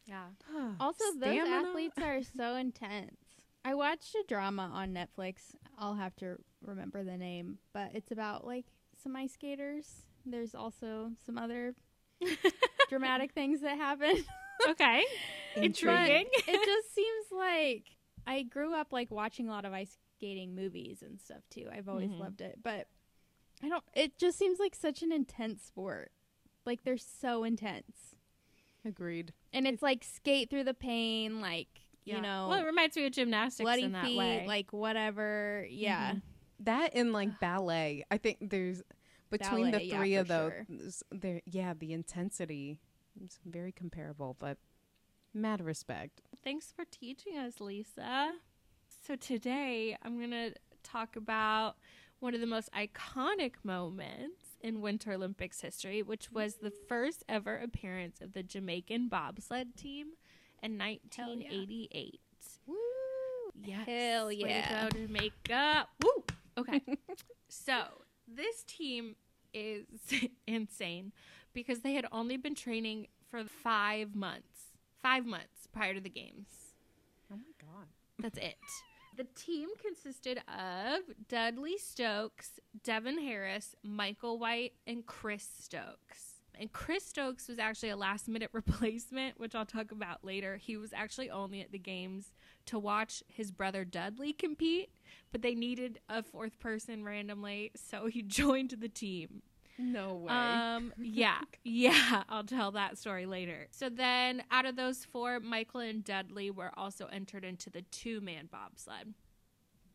[0.07, 0.27] yeah.
[0.81, 3.17] Also, those athletes are so intense.
[3.65, 5.55] I watched a drama on Netflix.
[5.79, 8.67] I'll have to remember the name, but it's about like
[9.03, 9.87] some ice skaters.
[10.27, 11.75] There's also some other
[12.89, 14.25] dramatic things that happen.
[14.69, 15.03] Okay.
[15.57, 16.27] Intriguing.
[16.47, 17.85] it just seems like
[18.27, 21.67] I grew up like watching a lot of ice skating movies and stuff too.
[21.73, 22.21] I've always Mhm.
[22.21, 22.87] loved it, but
[23.63, 23.85] I don't.
[23.95, 26.11] It just seems like such an intense sport.
[26.67, 28.15] Like they're so intense,
[28.85, 29.33] Agreed.
[29.53, 31.69] and it's like skate through the pain, like
[32.05, 34.45] you know, well, it reminds me of gymnastics bloody in that feet, way.
[34.47, 35.67] like whatever.
[35.71, 36.23] Yeah, Mhm.
[36.61, 38.05] That and like ballet.
[38.11, 38.83] I think there's
[39.31, 40.53] between Ballet, the yeah, three of those.
[40.53, 40.67] sure.
[41.13, 42.79] There, yeah, the intensity
[43.25, 44.59] is very comparable, but
[45.33, 46.21] mad respect.
[46.43, 48.33] Thanks for teaching us, Lisa.
[49.07, 51.77] So today I'm going to talk about
[52.21, 56.87] one of the most iconic moments in Winter Olympics history, which was the mm-hmm.
[56.87, 60.09] first ever appearance of the Jamaican bobsled team
[60.63, 62.21] in 1988.
[62.67, 62.77] Woo!
[63.65, 63.87] Yes.
[63.87, 64.89] Hell Way to yeah.
[64.89, 65.87] go, Jamaica.
[66.05, 66.25] Woo!
[66.59, 66.83] Okay.
[67.49, 67.83] so
[68.29, 69.17] this team
[69.55, 69.87] is
[70.47, 71.13] insane
[71.53, 74.45] because they had only been training for five months.
[75.03, 76.49] Five months prior to the games.
[77.33, 77.87] Oh my god.
[78.19, 78.57] That's it.
[79.17, 86.41] The team consisted of Dudley Stokes, Devon Harris, Michael White, and Chris Stokes.
[86.59, 90.57] And Chris Stokes was actually a last minute replacement, which I'll talk about later.
[90.57, 92.33] He was actually only at the games
[92.67, 94.91] to watch his brother Dudley compete,
[95.33, 99.43] but they needed a fourth person randomly, so he joined the team.
[99.81, 100.33] No way.
[100.33, 103.67] Um, yeah, yeah, I'll tell that story later.
[103.71, 108.21] So then, out of those four, Michael and Dudley were also entered into the two
[108.21, 109.15] man bobsled.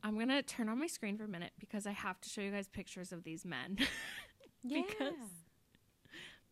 [0.04, 2.52] I'm gonna turn on my screen for a minute because I have to show you
[2.52, 3.78] guys pictures of these men.
[4.68, 5.14] because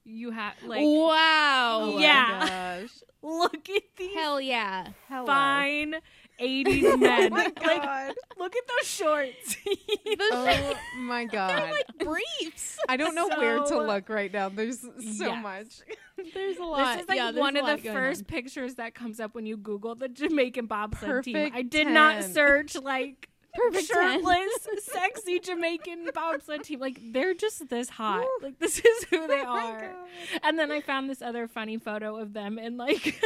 [0.03, 1.79] you have like, wow.
[1.81, 2.37] oh yeah.
[2.39, 2.89] my gosh.
[3.21, 4.87] look at these Hell yeah.
[5.07, 5.25] Hello.
[5.25, 5.95] fine
[6.39, 7.23] 80s men.
[7.25, 9.57] Oh my like, look at those shorts.
[10.31, 11.49] oh my god.
[11.49, 12.77] They're Like briefs.
[12.89, 14.49] I don't know where to look right now.
[14.49, 15.43] There's so Yes.
[15.43, 16.27] much.
[16.33, 16.93] There's a lot.
[16.95, 18.25] This is like yeah, one of the first on.
[18.25, 21.51] pictures that comes up when you Google the Jamaican bobsled team.
[21.53, 24.23] I did not search like Perfect 10.
[24.23, 26.79] shirtless, sexy Jamaican bobsled team.
[26.79, 28.25] Like they're just this hot.
[28.41, 29.79] Like this is who oh they Oh are.
[29.81, 30.39] God.
[30.43, 33.21] And then I found this other funny photo of them in like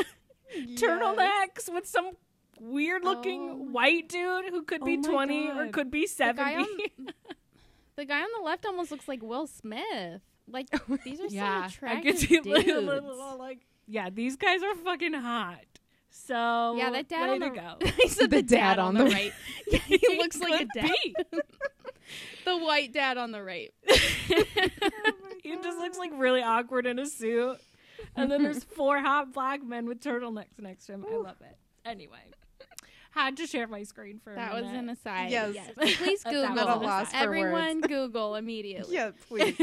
[0.56, 0.80] Yes.
[0.82, 2.12] turtlenecks with some
[2.60, 6.34] weird looking Oh white dude who could be Oh my 20 or could be The
[6.34, 6.64] guy 70.
[7.00, 7.08] on
[7.96, 10.22] the guy on the left almost looks like Will Smith.
[10.50, 10.68] Like
[11.04, 12.48] these are yeah, I attractive could see dudes.
[12.48, 15.60] like, a little, like yeah, these guys are fucking hot.
[16.10, 17.76] So yeah, that dad on the go.
[18.04, 19.34] I said The dad on the right.
[19.68, 20.92] Yeah, he looks like a dad.
[22.46, 23.74] The white dad on the right.
[25.44, 27.58] he just looks like really awkward in a suit.
[28.16, 31.06] And then there's four hot black men with turtlenecks next to him.
[31.12, 31.58] I love it.
[31.86, 32.20] Anyway,
[33.18, 35.32] had to share my screen for a That was an aside.
[35.32, 35.56] Yes.
[35.78, 36.50] Please That Google.
[36.56, 38.96] was At a an loss for Everyone Google immediately.
[38.96, 39.58] Yeah, please.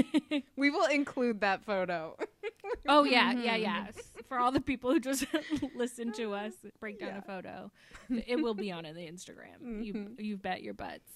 [0.57, 2.17] we will include that photo.
[2.89, 3.63] oh yeah, yeah, Mhm.
[3.63, 3.87] yeah.
[4.29, 5.27] For all the people who just
[5.75, 7.19] listen to us break down Yeah.
[7.19, 7.71] a photo,
[8.27, 9.85] it will be on the Instagram.
[9.85, 10.21] You Mhm.
[10.25, 11.11] you bet your butts.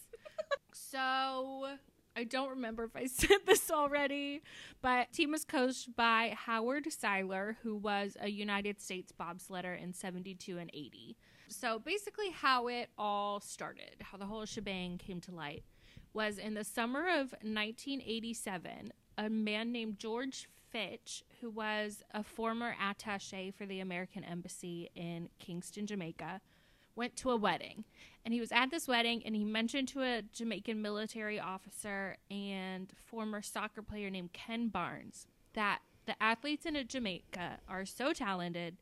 [0.73, 1.67] So
[2.17, 4.43] I don't remember if I said this already,
[4.83, 10.59] but team was coached by Howard Siler, who was a United States bobsledder in 72
[10.59, 11.17] and 80.
[11.49, 15.65] So basically, how it all started, how the whole shebang came to light,
[16.13, 22.75] was in the summer of 1987, a man named George Fitch, who was a former
[22.81, 26.41] attache for the American Embassy in Kingston, Jamaica,
[26.95, 27.85] went to a wedding.
[28.25, 32.93] And he was at this wedding and he mentioned to a Jamaican military officer and
[32.97, 38.77] former soccer player named Ken Barnes that the athletes in Jamaica are so talented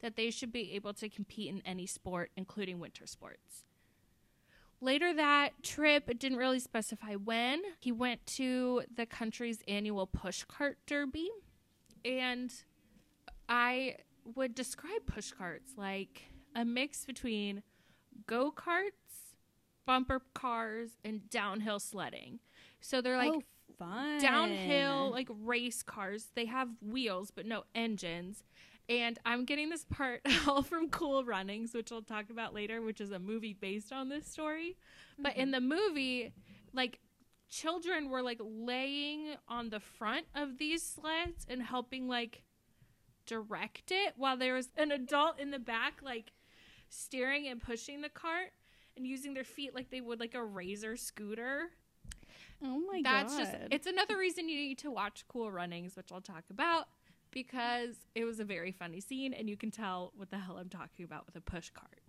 [0.00, 3.64] that they should be able to compete in any sport, including winter sports.
[4.80, 10.74] Later that trip, it didn't really specify when, he went to the country's annual pushcart
[10.86, 11.28] derby.
[12.04, 12.52] And
[13.48, 13.96] I
[14.36, 17.62] would describe pushcarts like a mix between
[18.26, 19.34] go karts,
[19.84, 22.38] bumper cars, and downhill sledding.
[22.80, 23.42] So they're like oh,
[23.78, 24.20] fun.
[24.20, 26.28] downhill like race cars.
[26.34, 28.44] They have wheels but no engines.
[28.88, 33.00] And I'm getting this part all from Cool Runnings, which I'll talk about later, which
[33.00, 34.76] is a movie based on this story.
[35.18, 35.68] But in mm-hmm.
[35.68, 36.32] the movie,
[36.72, 37.00] like
[37.48, 42.42] children were like laying on the front of these sleds and helping like
[43.26, 46.32] direct it while there was an adult in the back like
[46.88, 48.52] steering and pushing the cart
[48.96, 51.70] and using their feet like they would like a razor scooter
[52.62, 53.44] Oh my that's god.
[53.44, 56.88] That's just it's another reason you need to watch cool runnings which i'll talk about
[57.30, 60.68] because it was a very funny scene and you can tell what the hell i'm
[60.68, 62.00] talking about with a push cart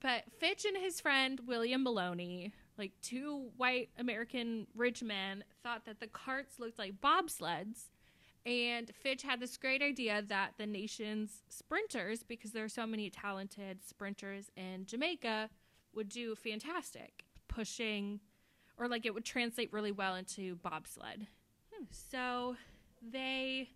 [0.00, 6.00] but fitch and his friend william maloney like two white american rich men thought that
[6.00, 7.86] the carts looked like bobsleds
[8.46, 13.10] and fitch had this great idea that the nation's sprinters because there are so many
[13.10, 15.50] talented sprinters in jamaica
[15.94, 18.20] would do fantastic pushing
[18.78, 21.26] or like it would translate really well into bobsled.
[21.72, 22.56] Hmm, So
[23.02, 23.68] they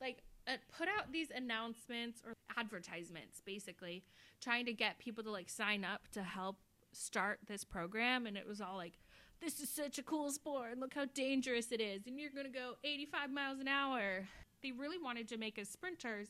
[0.00, 4.02] like uh, put out these announcements or advertisements basically
[4.40, 6.56] trying to get people to like sign up to help
[6.92, 8.98] start this program and it was all like
[9.40, 12.46] this is such a cool sport and look how dangerous it is and you're going
[12.46, 14.26] to go 85 miles an hour.
[14.62, 16.28] They really wanted Jamaica's sprinters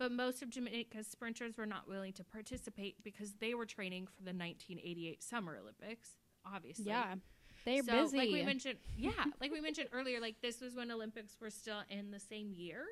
[0.00, 4.22] but most of Jamaica's sprinters were not willing to participate because they were training for
[4.22, 6.16] the 1988 Summer Olympics,
[6.50, 6.86] obviously.
[6.86, 7.16] yeah.
[7.64, 8.16] They're so, busy.
[8.16, 11.80] Like we mentioned, yeah, like we mentioned earlier, like this was when Olympics were still
[11.88, 12.84] in the same year.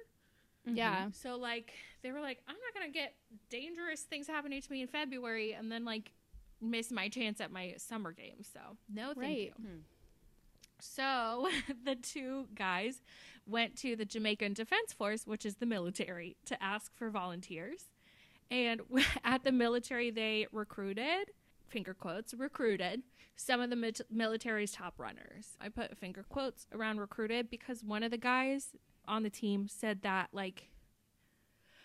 [0.66, 1.09] Yeah.
[1.12, 3.14] So like they were like, I'm not gonna get
[3.48, 6.12] dangerous things happening to me in February, and then like
[6.61, 8.48] miss my chance at my summer games.
[8.52, 8.61] So
[8.92, 9.38] no, thank Right.
[9.38, 9.52] you.
[9.57, 9.78] Hmm.
[10.81, 11.48] So
[11.85, 13.02] the two guys
[13.46, 17.85] went to the Jamaican Defense Force, which is the military, to ask for volunteers.
[18.50, 18.83] And
[19.24, 21.31] at the military, they recruited,
[21.68, 23.02] finger quotes, recruited.
[23.37, 25.57] Some of the mit- military's top runners.
[25.61, 28.68] I put finger quotes around recruited because one of the guys
[29.07, 30.70] on the team said that, like,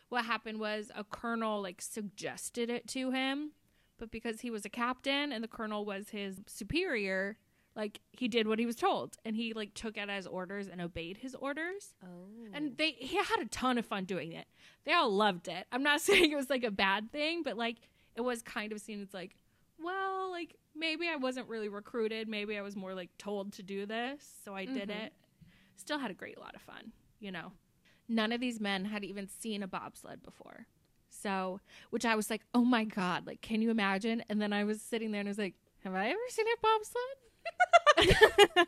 [0.09, 3.51] what happened was a colonel, like, suggested it to him,
[3.97, 7.37] but because he was a captain and the colonel was his superior,
[7.75, 9.17] like he did what he was told.
[9.25, 11.93] And he like took it as orders and obeyed his orders.
[12.03, 12.27] Oh.
[12.53, 14.45] and they he had a ton of fun doing it.
[14.85, 15.65] They all loved it.
[15.71, 17.77] I'm not saying it was like a bad thing but like
[18.15, 19.35] it was kind of seen as like
[19.83, 23.85] well like maybe i wasn't really recruited maybe i was more like told to do
[23.85, 25.05] this so i did Mhm.
[25.05, 25.13] it
[25.75, 27.51] still had a great lot of fun you know
[28.07, 30.67] none of these men had even seen a bobsled before
[31.09, 34.63] so which i was like oh my god like can you imagine and then i
[34.63, 37.17] was sitting there and i was like have i ever seen a bobsled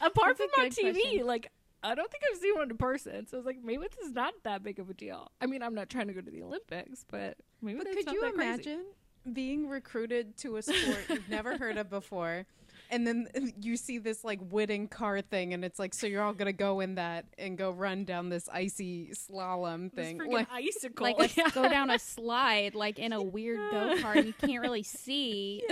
[0.00, 1.26] apart That's from on TV, question.
[1.26, 1.50] like
[1.82, 3.26] I don't think I've seen one in person.
[3.26, 5.32] So I was like, maybe this is not that big of a deal.
[5.40, 8.20] I mean, I'm not trying to go to the Olympics, but maybe But could you
[8.20, 8.78] that crazy.
[9.24, 12.46] Imagine being recruited to a sport you've never heard of before?
[12.90, 13.26] And then
[13.58, 16.80] you see this like wooden car thing, and it's like, so you're all gonna go
[16.80, 20.18] in that and go run down this icy slalom This thing.
[20.18, 21.14] freaking Like, icicle.
[21.18, 24.60] like a, go down a slide like in a weird go kart and you can't
[24.60, 25.62] really see.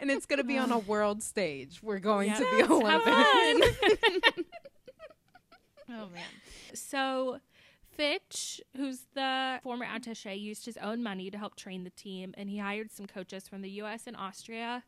[0.00, 1.80] and it's gonna be on a world stage.
[1.82, 4.38] We're going Yes, to the have Olympics.
[5.88, 6.24] oh man.
[6.74, 7.38] So
[7.96, 12.48] Fitch, who's the former attaché, used his own money to help train the team, and
[12.48, 14.06] he hired some coaches from the U.S.
[14.06, 14.84] and Austria.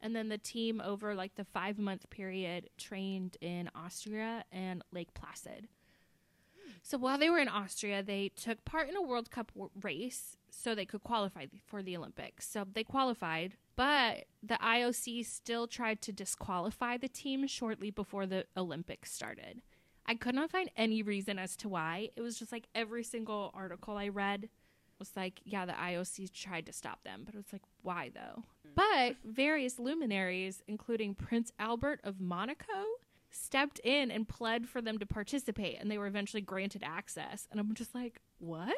[0.00, 5.12] And then the team, over like the five month period, trained in Austria and Lake
[5.12, 5.68] Placid.
[6.82, 10.36] So while they were in Austria, they took part in a World Cup w- race
[10.50, 12.48] so they could qualify for the Olympics.
[12.48, 18.44] So they qualified, but the IOC still tried to disqualify the team shortly before the
[18.56, 19.62] Olympics started.
[20.08, 22.08] I could not find any reason as to why.
[22.16, 24.48] It was just like every single article I read
[24.98, 28.42] was like, yeah, the IOC tried to stop them, but it was like, why though?
[28.66, 28.74] Mm.
[28.74, 32.84] But various luminaries, including Prince Albert of Monaco,
[33.30, 37.46] stepped in and pled for them to participate, and they were eventually granted access.
[37.50, 38.76] And I'm just like, what?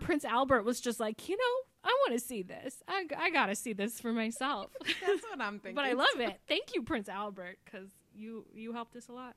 [0.00, 2.82] Prince Albert was just like, you know, I want to see this.
[2.86, 4.70] I, I got to see this for myself.
[5.06, 5.74] That's what I'm thinking.
[5.76, 6.40] but I love it.
[6.46, 9.34] Thank you, Prince Albert, because you you helped us a lot.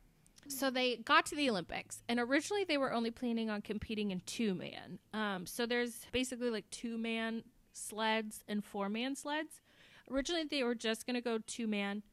[0.47, 4.21] So they got to the Olympics, and originally they were only planning on competing in
[4.25, 4.99] two man.
[5.13, 9.61] Um, so there's basically like two man sleds and four man sleds.
[10.09, 12.03] Originally they were just gonna go two man,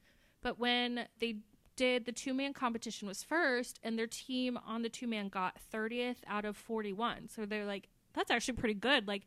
[0.42, 1.38] but when they
[1.76, 5.56] did the two man competition was first, and their team on the two man got
[5.72, 7.28] 30th out of 41.
[7.28, 9.08] So they're like, that's actually pretty good.
[9.08, 9.26] Like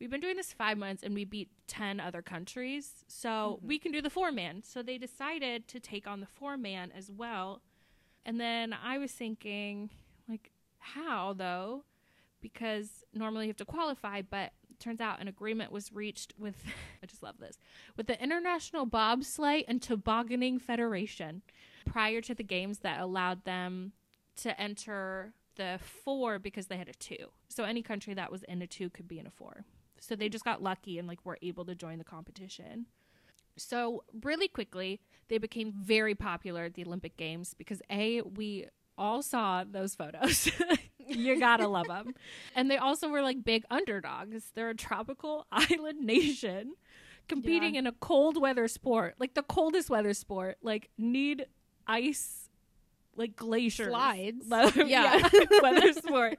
[0.00, 3.92] we've been doing this five months and we beat 10 other countries so we can
[3.92, 7.60] do the four man so they decided to take on the four man as well
[8.28, 9.90] and then i was thinking
[10.28, 11.82] like how though?
[12.40, 16.54] Because normally you have to qualify but turns out an agreement was reached with
[17.02, 17.58] i just love this
[17.96, 21.42] with the international bobsleigh and tobogganing federation
[21.84, 23.92] prior to the games that allowed them
[24.36, 27.26] to enter the four because they had a two.
[27.48, 29.64] So any country that was in a two could be in a four.
[30.00, 32.86] So they just got lucky and like were able to join the competition.
[33.56, 39.22] So really quickly, they became very popular at the Olympic Games because a we all
[39.22, 40.50] saw those photos.
[41.06, 42.14] you gotta love them,
[42.54, 44.50] and they also were like big underdogs.
[44.54, 46.72] They're a tropical island nation
[47.28, 50.56] competing in a cold weather sport, like the coldest weather sport.
[50.62, 51.46] Like need
[51.86, 52.44] ice.
[53.16, 54.46] Like glaciers, Slides.
[54.48, 55.46] yeah, Yeah.
[55.60, 56.38] weather sport.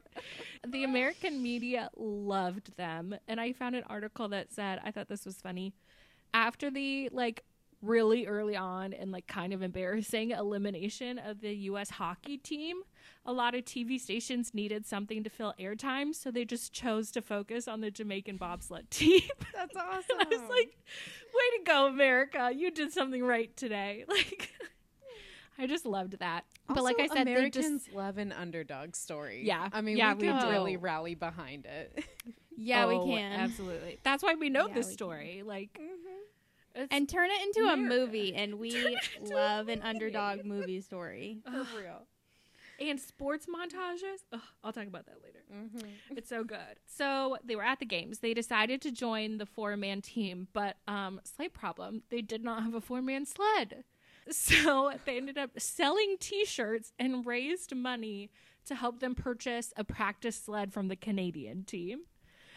[0.66, 3.14] The American media loved them.
[3.28, 5.74] And I found an article that said, I thought this was funny.
[6.34, 7.44] After the like
[7.82, 12.82] really early on and like kind of embarrassing elimination of the US hockey team,
[13.26, 17.22] a lot of TV stations needed something to fill airtime, so they just chose to
[17.22, 19.22] focus on the Jamaican bobsled team.
[19.54, 20.04] That's awesome.
[20.20, 20.78] I was like,
[21.34, 22.52] way to go, America.
[22.54, 24.06] You did something right today.
[24.10, 24.52] Like
[25.58, 26.46] I just loved that.
[26.70, 29.42] but like I said, Americans just love an underdog story.
[29.46, 29.68] Yeah.
[29.74, 32.06] I mean, Yeah, we we can really rally behind it.
[32.56, 33.32] Yeah, Oh, we can.
[33.40, 34.00] Absolutely.
[34.04, 34.98] That's why we know Yeah, this we can.
[34.98, 35.44] story.
[35.46, 36.20] Like mm-hmm.
[36.76, 37.82] It's And turn it into America.
[37.96, 41.40] a movie, and we love an underdog movie story.
[41.48, 41.68] Ugh.
[42.80, 44.24] and sports montages.
[44.32, 45.40] Ugh, I'll talk about that later.
[45.54, 46.16] Mm-hmm.
[46.18, 46.80] It's so good.
[46.86, 48.20] So they were at the games.
[48.20, 52.04] They decided to join the four man team, but um, slight problem.
[52.10, 53.84] They did not have a four man sled.
[54.30, 58.30] So they ended up selling t shirts and raised money
[58.66, 62.02] to help them purchase a practice sled from the Canadian team.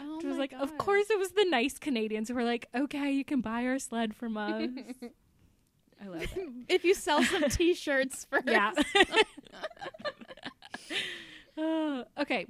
[0.02, 3.10] Oh It was like, of course, it was the nice Canadians who were like, okay,
[3.12, 4.68] you can buy our sled from us.
[6.02, 6.30] I love it.
[6.68, 8.48] if you sell some T-shirts first.
[8.48, 8.72] Yeah.
[11.56, 12.46] Uh, okay.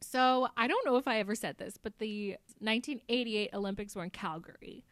[0.00, 4.10] So I don't know if I ever said this, but the 1988 Olympics were in
[4.10, 4.84] Calgary.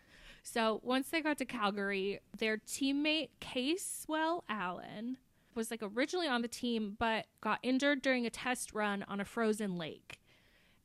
[0.42, 5.18] So once they got to Calgary, their teammate Caswell Allen
[5.54, 9.24] was like originally on the team, but got injured during a test run on a
[9.24, 10.18] frozen lake.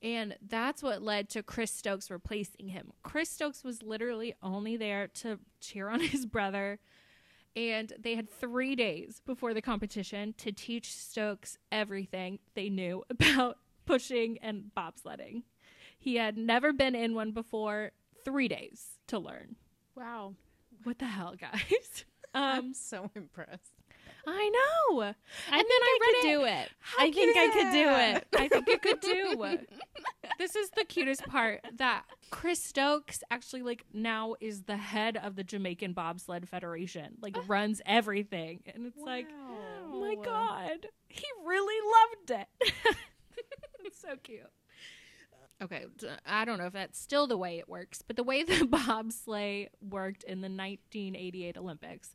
[0.02, 2.92] And that's what led to Chris Stokes replacing him.
[3.04, 6.80] Chris Stokes was literally only there to cheer on his brother.
[7.56, 13.58] And they had three days before the competition to teach Stokes everything they knew about
[13.86, 15.44] pushing and bobsledding.
[15.98, 17.92] He had never been in one before,
[18.24, 19.56] three days to learn.
[19.96, 20.36] Wow.
[20.84, 22.06] What the hell, guys?
[22.34, 23.72] Um, I'm so impressed.
[24.28, 25.02] I know.
[25.02, 25.16] I And
[25.56, 26.70] think then I, I could read do it.
[26.80, 28.28] How I think I could do it.
[28.38, 29.58] I think it could do.
[30.38, 35.36] this is the cutest part that Chris Stokes actually like now is the head of
[35.36, 37.16] the Jamaican Bobsled Federation.
[37.22, 38.62] Like runs everything.
[38.74, 40.88] And it's like, oh my god.
[41.08, 41.90] He really
[42.30, 42.74] loved it.
[43.86, 44.42] it's so cute.
[45.60, 45.86] Okay,
[46.26, 49.70] I don't know if that's still the way it works, but the way the bobsleigh
[49.82, 52.10] worked in the 1988 Olympics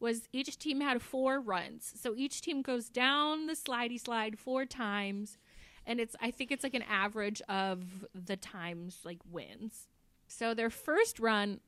[0.00, 1.92] was each team had four runs.
[1.96, 5.38] So each team goes down the slidey slide four times,
[5.86, 9.88] and it's I think it's like an average of the times like wins.
[10.26, 11.60] So their first run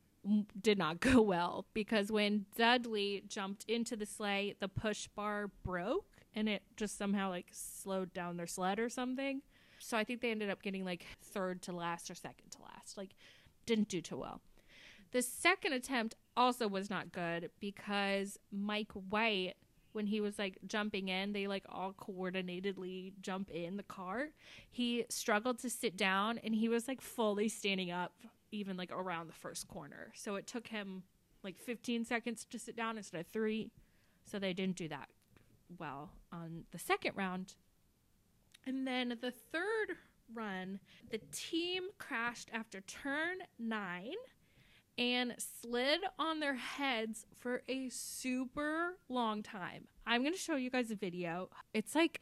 [0.61, 6.19] did not go well because when Dudley jumped into the sleigh, the push bar broke
[6.35, 9.43] and it just somehow like slowed down their sled or something.
[9.79, 12.97] So I think they ended up getting like third to last or second to last.
[12.97, 13.15] Like
[13.67, 14.41] didn't do too well.
[15.13, 19.55] The second attempt also was not good because Mike White
[19.93, 24.33] when he was like jumping in, they like all coordinatedly jump in the cart.
[24.71, 28.13] He struggled to sit down and he was like fully standing up
[28.53, 30.13] even like around the first corner.
[30.15, 31.03] So it took him
[31.43, 33.71] like 15 seconds to sit down instead of 3.
[34.25, 35.09] So they didn't do that
[35.79, 37.55] well on the second round.
[38.67, 39.97] And then the third
[40.33, 40.81] run,
[41.11, 44.13] the team crashed after turn 9
[44.99, 49.87] and slid on their heads for a super long time.
[50.07, 51.49] I'm going to show you guys a video.
[51.73, 52.21] It's like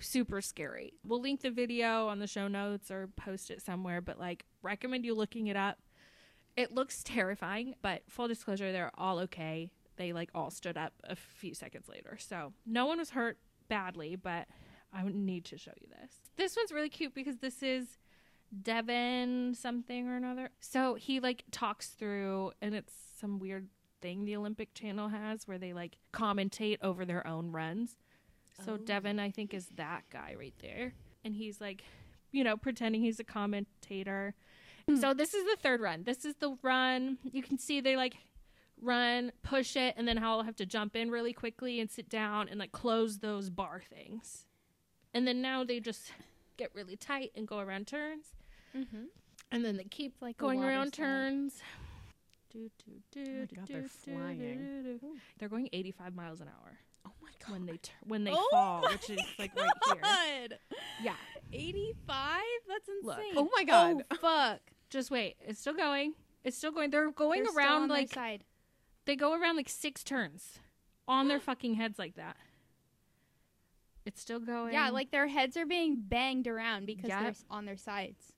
[0.00, 0.94] super scary.
[1.04, 5.04] We'll link the video on the show notes or post it somewhere, but like recommend
[5.04, 5.78] you looking it up.
[6.56, 9.70] It looks terrifying, but full disclosure, they're all okay.
[9.96, 12.16] They like all stood up a few seconds later.
[12.18, 13.38] So no one was hurt
[13.68, 14.48] badly, but
[14.92, 16.12] I need to show you this.
[16.36, 17.98] This one's really cute because this is
[18.62, 20.50] Devon something or another.
[20.60, 23.68] So he like talks through, and it's some weird
[24.00, 27.96] thing the Olympic Channel has where they like commentate over their own runs.
[28.64, 28.76] So oh.
[28.76, 30.94] Devon, I think, is that guy right there,
[31.24, 31.84] and he's like,
[32.32, 34.34] you know, pretending he's a commentator.
[34.88, 34.96] Hmm.
[34.96, 36.04] So this is the third run.
[36.04, 37.18] This is the run.
[37.22, 38.16] You can see they like
[38.80, 42.08] run, push it, and then how I'll have to jump in really quickly and sit
[42.08, 44.46] down and like close those bar things.
[45.14, 46.12] And then now they just
[46.56, 48.34] get really tight and go around turns.
[48.78, 49.04] Mm-hmm.
[49.50, 51.04] And then they keep like going around slide.
[51.06, 51.62] turns.
[52.52, 54.82] Do, do, do, Oh my God, do, they're do, flying.
[54.84, 55.16] do, do.
[55.38, 57.52] They're going 85 miles an hour Oh my god.
[57.52, 59.70] when they tur- when they Oh fall, which is like right
[60.40, 60.58] here.
[61.02, 61.14] Yeah,
[61.52, 62.40] 85?
[62.68, 63.02] That's insane.
[63.04, 63.18] Look.
[63.36, 64.02] Oh my God.
[64.10, 64.60] Oh, fuck.
[64.90, 65.36] just wait.
[65.40, 66.14] It's still going.
[66.44, 66.90] It's still going.
[66.90, 68.44] They're going They're still around on like side.
[69.04, 70.58] they go around like six turns
[71.06, 72.36] on their fucking heads like that.
[74.06, 74.72] It's still going.
[74.72, 77.20] Yeah, like their heads are being banged around because Yep.
[77.22, 78.32] they're on their sides.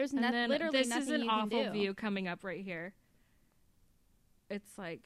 [0.00, 1.70] There's and no- then literally this nothing is an you awful do.
[1.72, 2.94] view coming up right here.
[4.48, 5.02] It's like,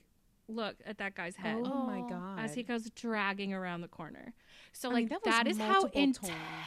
[0.46, 1.62] look at that guy's head.
[1.64, 2.08] Oh my Oh.
[2.08, 2.38] god.
[2.38, 4.34] as he goes dragging around the corner.
[4.72, 6.18] So I like mean, that that is how multiple tones.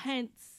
[0.03, 0.53] intense.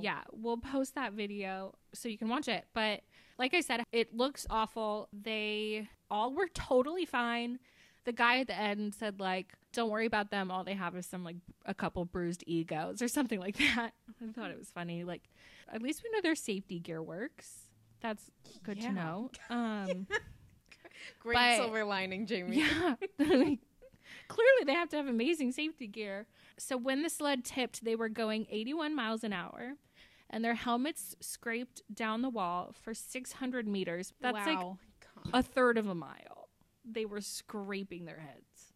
[0.00, 2.66] Yeah, we'll post that video so you can watch it.
[2.74, 3.02] But
[3.38, 5.08] like I said, it looks awful.
[5.12, 7.60] They all were totally fine.
[8.04, 10.50] The guy at the end said like, "Don't worry about them.
[10.50, 13.92] All they have is some like a couple bruised egos or something like that."
[14.28, 15.04] I thought it was funny.
[15.04, 15.22] Like,
[15.72, 17.66] at least we know their safety gear works.
[18.00, 18.30] That's
[18.62, 18.88] good Yeah.
[18.88, 19.30] to know.
[19.50, 20.06] Um,
[21.20, 22.58] Great but- silver lining, Jamie.
[22.58, 22.94] yeah.
[24.28, 26.26] Clearly, they have to have amazing safety gear.
[26.58, 29.74] So, when the sled tipped, they were going 81 miles an hour,
[30.30, 34.12] and their helmets scraped down the wall for 600 meters.
[34.20, 34.58] That's like.
[34.58, 34.78] God.
[35.32, 36.43] a third of a mile.
[36.84, 38.72] They were scraping their heads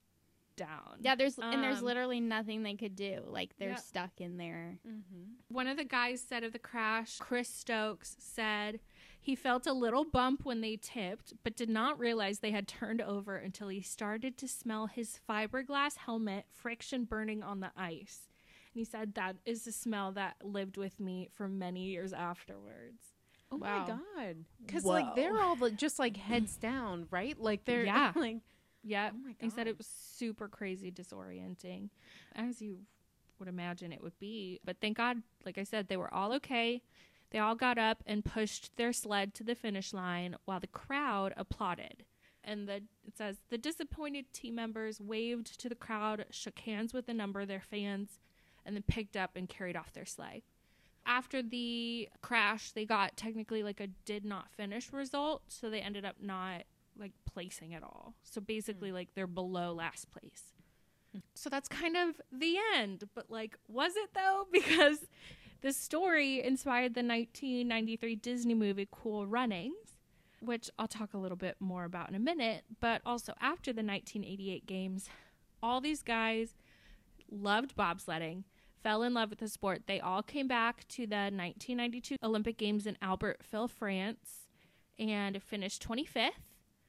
[0.57, 0.99] down.
[1.01, 3.23] yeah, there's and there's Um, literally nothing they could do.
[3.29, 3.75] Like they're Yeah.
[3.77, 4.81] stuck in there.
[4.87, 5.25] Mm-hmm.
[5.55, 8.81] One of the guys said of the crash, Chris Stokes said
[9.21, 13.01] he felt a little bump when they tipped, but did not realize they had turned
[13.01, 18.29] over until he started to smell his fiberglass helmet friction burning on the ice.
[18.75, 23.15] And he said that is the smell that lived with me for many years afterwards.
[23.51, 23.81] Oh Wow.
[23.81, 23.87] my
[24.23, 24.37] god!
[24.65, 27.39] Because like they're all the- just like heads down, right?
[27.41, 28.13] Like they're Yeah.
[28.17, 28.39] like
[28.83, 29.11] Yeah.
[29.15, 31.91] Oh my He said it was super crazy disorienting,
[32.35, 32.81] as you
[33.39, 34.61] would imagine it would be.
[34.65, 36.83] But thank God, like I said, they were all okay.
[37.31, 41.35] They all got up and pushed their sled to the finish line while the crowd
[41.37, 42.05] applauded.
[42.45, 42.77] And the
[43.07, 47.41] it says the disappointed team members waved to the crowd, shook hands with a number
[47.41, 48.19] of their fans,
[48.65, 50.43] and then picked up and carried off their sleigh.
[51.09, 56.05] After the crash, they got technically like a did not finish result, so they ended
[56.05, 56.65] up not
[56.99, 58.15] like placing at all.
[58.23, 58.97] So basically, hmm.
[58.97, 60.53] like they're below last place.
[61.35, 63.05] So that's kind of the end.
[63.15, 64.47] But like, was it though?
[64.53, 65.07] Because
[65.61, 69.97] the story inspired the 1993 Disney movie Cool Runnings,
[70.41, 72.65] which I'll talk a little bit more about in a minute.
[72.81, 75.09] But also after the 1988 games,
[75.63, 76.55] all these guys
[77.31, 78.45] loved bobsledding,
[78.83, 79.83] fell in love with the sport.
[79.87, 84.47] They all came back to the 1992 Olympic Games in Albertville, France,
[84.99, 86.31] and finished 25th.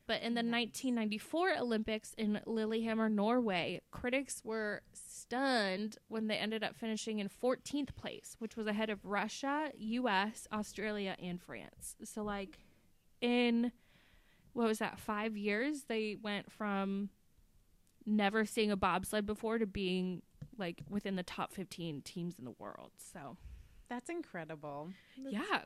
[0.07, 6.75] But in the 1994 Olympics in Lillehammer, Norway, critics were stunned when they ended up
[6.75, 11.95] finishing in 14th place, which was ahead of Russia, US, Australia, and France.
[12.03, 12.57] So, like,
[13.21, 13.71] in
[14.53, 17.09] what was that, five years, they went from
[18.03, 20.23] never seeing a bobsled before to being
[20.59, 22.91] like within the top 15 teams in the world.
[22.97, 23.37] So,
[23.89, 24.89] that's incredible.
[25.17, 25.61] yeah.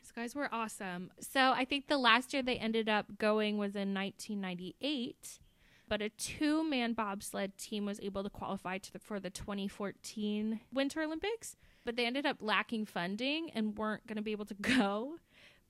[0.00, 1.10] These guys were awesome.
[1.18, 5.40] So I think the last year they ended up going was in 1998,
[5.88, 10.60] but a two man bobsled team was able to qualify to the, for the 2014
[10.72, 14.54] Winter Olympics, but they ended up lacking funding and weren't going to be able to
[14.60, 15.16] go.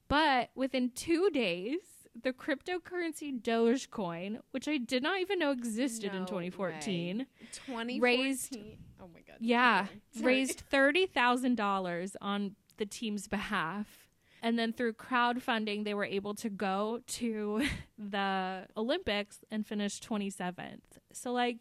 [0.08, 6.26] But within two days, the cryptocurrency Dogecoin, which I did not even know existed in
[6.26, 8.00] 2014, 2014.
[8.00, 8.56] Raised-
[9.02, 9.36] Oh my god.
[9.40, 10.26] yeah, Sorry.
[10.26, 14.08] raised thirty thousand dollars on the team's behalf,
[14.42, 17.62] and then through crowdfunding, they were able to go to
[17.98, 20.98] the Olympics and finish twenty seventh.
[21.12, 21.58] So, like,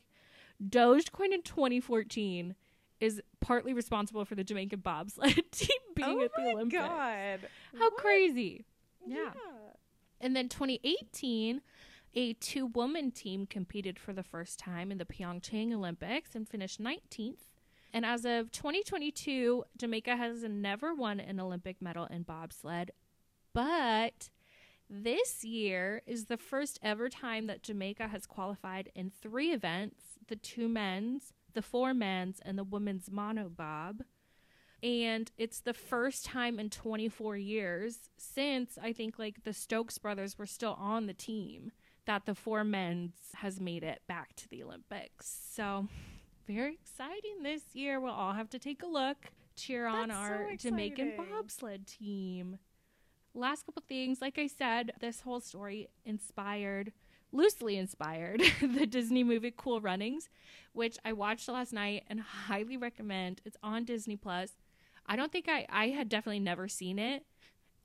[0.63, 2.55] Dogecoin in twenty fourteen
[3.01, 6.81] is partly responsible for the Jamaican bobsled team being oh at the Olympics.
[6.83, 7.43] Oh my Olympics.
[7.43, 7.49] god.
[7.79, 7.97] How What?
[7.97, 8.65] crazy!
[9.05, 9.17] Yeah.
[9.17, 9.31] Yeah.
[10.25, 11.61] And then 2018,
[12.15, 16.81] a two woman team competed for the first time in the Pyeongchang Olympics and finished
[16.81, 17.51] 19th.
[17.93, 22.89] And as of 2022, Jamaica has never won an Olympic medal in bobsled.
[23.53, 24.31] But
[24.89, 30.35] this year is the first ever time that Jamaica has qualified in three events the
[30.35, 33.99] two men's, the four men's, and the women's monobob.
[34.85, 40.37] And it's the first time in 24 years since I think like the Stokes brothers
[40.37, 41.71] were still on the team
[42.05, 45.39] that the four men's has made it back to the Olympics.
[45.51, 45.87] So
[46.47, 47.99] very exciting this year.
[47.99, 49.17] We'll all have to take a look,
[49.55, 52.59] cheer on our so Jamaican bobsled team.
[53.33, 56.91] Last couple things, like I said, this whole story inspired,
[57.31, 60.29] loosely inspired, the Disney movie Cool Runnings,
[60.73, 63.41] which I watched last night and highly recommend.
[63.45, 64.51] It's on Disney Plus.
[65.07, 67.23] I don't think I I had definitely never seen it,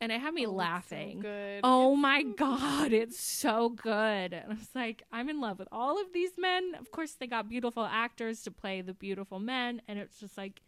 [0.00, 1.18] and it had me Oh, so laughing.
[1.18, 1.64] good.
[1.64, 4.32] Oh It's my so god, it's so good.
[4.32, 6.74] And I was like, I'm in love with all of these men.
[6.78, 10.62] Of course, they got beautiful actors to play the beautiful men, and it's just like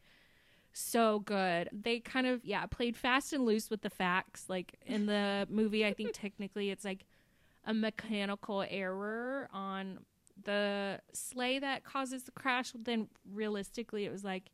[0.72, 1.68] so good.
[1.72, 4.46] They kind of, yeah, played fast and loose with the facts.
[4.48, 7.05] Like in the movie, I think technically it's like
[7.64, 10.00] a mechanical error on
[10.44, 12.72] the sleigh that causes the crash.
[12.72, 14.50] But then realistically, it was like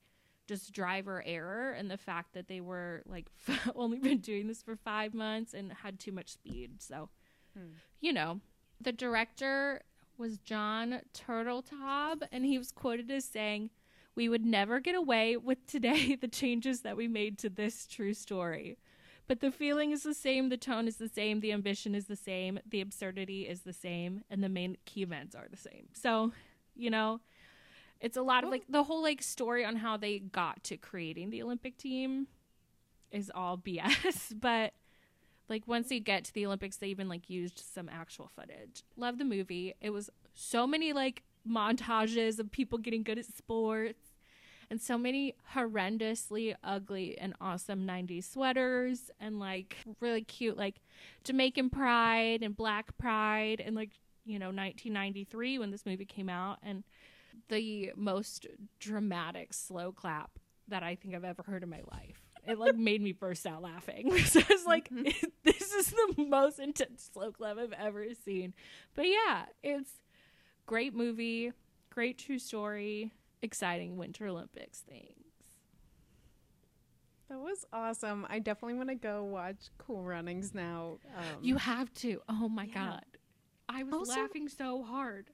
[0.48, 3.26] just driver error and the fact that they were like
[3.76, 6.82] only been doing this for five months and had too much speed.
[6.82, 7.10] So,
[7.56, 7.74] Hmm.
[8.00, 8.40] you know,
[8.80, 9.82] the director
[10.16, 13.70] was Jon Turteltaub, and he was quoted as saying,
[14.14, 18.14] "We would never get away with today the changes that we made to this true
[18.14, 18.78] story."
[19.26, 22.16] But the feeling is the same, the tone is the same, the ambition is the
[22.16, 25.88] same, the absurdity is the same, and the main key events are the same.
[25.92, 26.32] So,
[26.74, 27.20] you know,
[28.00, 28.50] it's a lot of oh.
[28.50, 32.28] like the whole like story on how they got to creating the Olympic team
[33.10, 34.72] is all BS, but
[35.48, 38.82] like once you get to the Olympics they even like used some actual footage.
[38.96, 39.74] Love the movie.
[39.80, 44.08] It was so many like montages of people getting good at sports
[44.70, 50.82] and so many horrendously ugly and awesome 90s sweaters and like really cute like
[51.24, 53.90] Jamaican pride and black pride and like
[54.24, 56.84] you know 1993 when this movie came out and
[57.48, 58.46] the most
[58.78, 62.22] dramatic slow clap that I think I've ever heard in my life.
[62.46, 64.16] It like made me burst out laughing.
[64.24, 64.88] so I was like,
[65.44, 68.54] this is the most intense slow clap I've ever seen.
[68.94, 69.90] But yeah, it's
[70.66, 71.52] great movie,
[71.90, 73.12] great true story.
[73.42, 75.14] exciting Winter Olympics things.
[77.28, 78.26] That was awesome.
[78.30, 80.98] I definitely want to go watch Cool Runnings now.
[81.16, 82.20] Um, You have to.
[82.28, 82.74] Oh my yeah.
[82.74, 83.04] god.
[83.68, 85.28] I was Also- laughing so hard.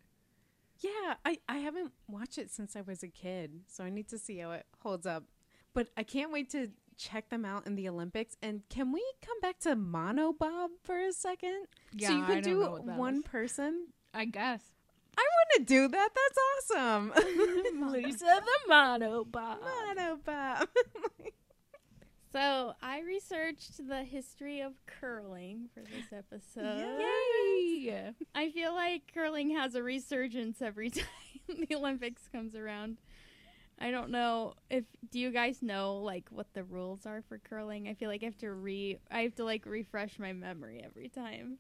[0.81, 4.19] Yeah, I, I haven't watched it since I was a kid, so I need to
[4.19, 5.25] see how it holds up.
[5.73, 8.37] But I can't wait to check them out in the Olympics.
[8.43, 11.67] And can we come back to monobob for a second?
[11.93, 13.89] Yeah, so you can do one person.
[14.13, 14.63] I guess.
[15.17, 16.09] I want to do that.
[16.15, 17.13] That's awesome.
[17.93, 19.59] Lisa the monobob.
[19.61, 20.67] monobob.
[22.35, 26.99] So I researched the history of curling for this episode.
[26.99, 28.11] Yay!
[28.35, 31.07] I feel like curling has a resurgence every time
[31.47, 32.99] the Olympics comes around.
[33.79, 34.83] I don't know if
[35.13, 37.87] do you guys know like what the rules are for curling?
[37.87, 41.11] I feel like I have to re I have to like refresh my memory every
[41.11, 41.59] time.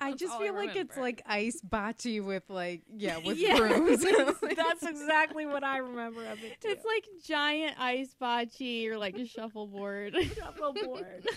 [0.00, 3.56] I just all I feel like it's like ice bocce with like yeah with Yeah.
[3.58, 4.04] brooms.
[4.56, 6.68] That's exactly what I remember of it too.
[6.68, 10.16] It's like giant ice bocce or like a shuffleboard.
[10.36, 11.28] shuffleboard.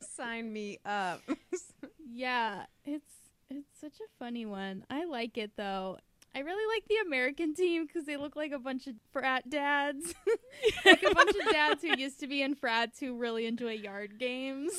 [0.00, 1.20] Sign me up.
[2.12, 3.12] yeah, it's
[3.50, 4.84] it's such a funny one.
[4.90, 5.98] I like it though.
[6.34, 10.14] I really like the American team because they look like a bunch of frat dads,
[10.86, 14.18] like a bunch of dads who used to be in frats who really enjoy yard
[14.18, 14.72] games.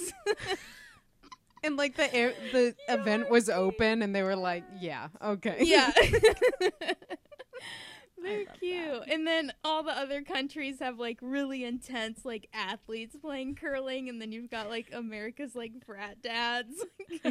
[1.63, 5.91] And like the air, the event was open, and they were like, "Yeah, okay, yeah.
[8.21, 9.03] They're love cute.
[9.11, 14.21] And then all the other countries have like really intense like athletes playing curling and
[14.21, 16.85] then you've got like America's like frat dads.
[17.09, 17.21] like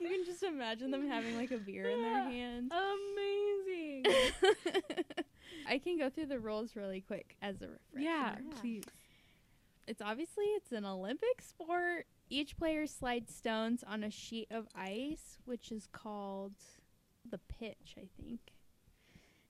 [0.00, 2.72] you can just imagine them having like a beer in their hand.
[2.72, 4.04] Amazing.
[5.68, 7.98] I can go through the rules really quick as a refresher.
[7.98, 8.60] yeah, Yeah.
[8.60, 8.84] please.
[9.86, 12.06] It's obviously it's an Olympic sport.
[12.30, 16.54] Each player slides stones on a sheet of ice, which is called
[17.30, 18.40] the pitch, I think.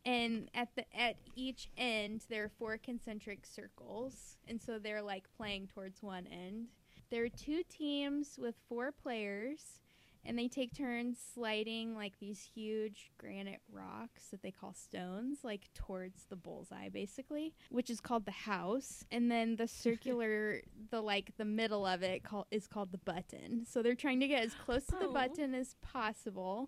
[0.05, 5.24] And at the at each end there are four concentric circles, and so they're like
[5.37, 6.66] playing towards one end.
[7.11, 9.80] There are two teams with four players,
[10.27, 15.68] and they take turns sliding like these huge granite rocks that they call stones, like
[15.75, 19.05] towards the bullseye, basically, which is called the house.
[19.12, 23.64] And then the circular, the like the middle of it, call, is called the button.
[23.66, 25.12] So they're trying to get as close to the Oh.
[25.12, 26.66] button as possible.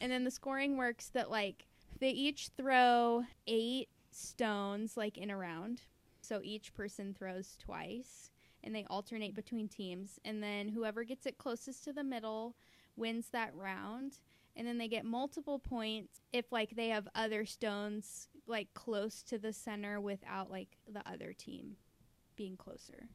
[0.00, 1.66] and then the scoring works that like
[2.00, 5.82] they each throw eight stones like in a round.
[6.20, 8.30] So each person throws twice
[8.64, 12.54] and they alternate between teams and then whoever gets it closest to the middle
[12.96, 14.18] wins that round
[14.54, 19.38] and then they get multiple points if like they have other stones like close to
[19.38, 21.76] the center without like the other team
[22.36, 23.08] being closer.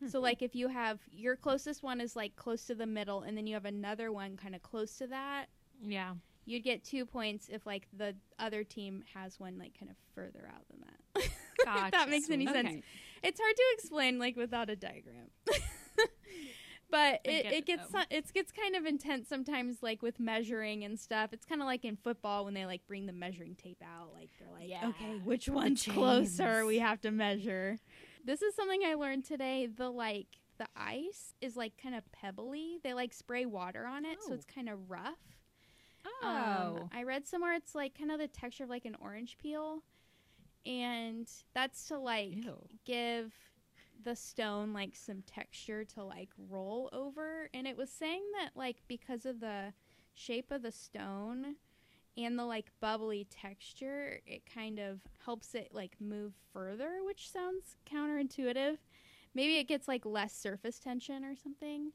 [0.00, 0.08] Hmm.
[0.08, 3.36] So like if you have your closest one is like close to the middle and
[3.36, 5.46] then you have another one kind of close to that,
[5.82, 6.14] Yeah.
[6.44, 10.48] you'd get 2 points if like the other team has one like kind of further
[10.54, 11.24] out than that.
[11.86, 12.62] if that makes any Okay.
[12.62, 12.84] sense.
[13.24, 15.30] It's hard to explain like without a diagram.
[16.90, 18.00] but it, it it, gets though.
[18.10, 21.32] it gets kind of intense sometimes like with measuring and stuff.
[21.32, 24.30] It's kind of like in football when they like bring the measuring tape out like
[24.38, 26.64] they're like Yeah, okay, which one's closer?
[26.66, 27.78] We have to measure.
[28.24, 29.66] This is something I learned today.
[29.66, 32.78] The like the ice is like kind of pebbly.
[32.84, 34.34] They like spray water on it so Oh.
[34.34, 35.18] it's kind of rough.
[36.22, 36.76] Oh.
[36.82, 39.82] Um, I read somewhere it's like kind of the texture of like an orange peel,
[40.66, 42.56] and that's to like Ew.
[42.84, 43.32] give
[44.02, 47.48] the stone like some texture to like roll over.
[47.54, 49.72] And it was saying that like because of the
[50.14, 51.56] shape of the stone
[52.16, 57.76] and the like bubbly texture, it kind of helps it like move further, which sounds
[57.90, 58.78] counterintuitive.
[59.34, 61.92] Maybe it gets like less surface tension or something.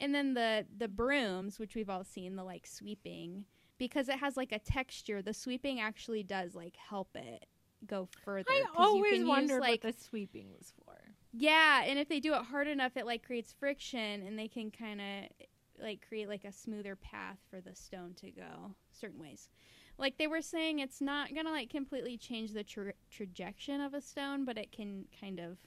[0.00, 3.44] And then the the brooms, which we've all seen, the like sweeping,
[3.78, 7.46] because it has like a texture, the sweeping actually does like help it
[7.86, 8.50] go further.
[8.50, 10.96] I 'cause you always can use, wondered like what the sweeping was for.
[11.32, 14.70] yeah, and if they do it hard enough, it like creates friction, and they can
[14.70, 15.46] kind of
[15.82, 19.48] like create like a smoother path for the stone to go certain ways.
[19.96, 24.00] Like they were saying, it's not gonna like completely change the tra- trajectory of a
[24.00, 25.58] stone, but it can kind of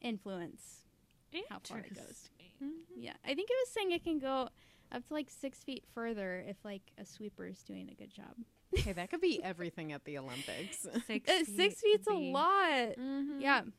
[0.00, 0.82] influence.
[1.50, 1.98] How far it goes.
[1.98, 2.46] Interesting.
[2.62, 3.00] Mm-hmm.
[3.00, 4.48] Yeah, I think it was saying it can go
[4.92, 8.34] up to like six feet further if like a sweeper is doing a good job.
[8.74, 10.86] Hey, that could be everything at the Olympics.
[11.06, 12.96] Six, Uh, six feet's a be- lot.
[12.98, 13.40] Mhm.
[13.40, 13.60] Yeah.
[13.60, 13.72] And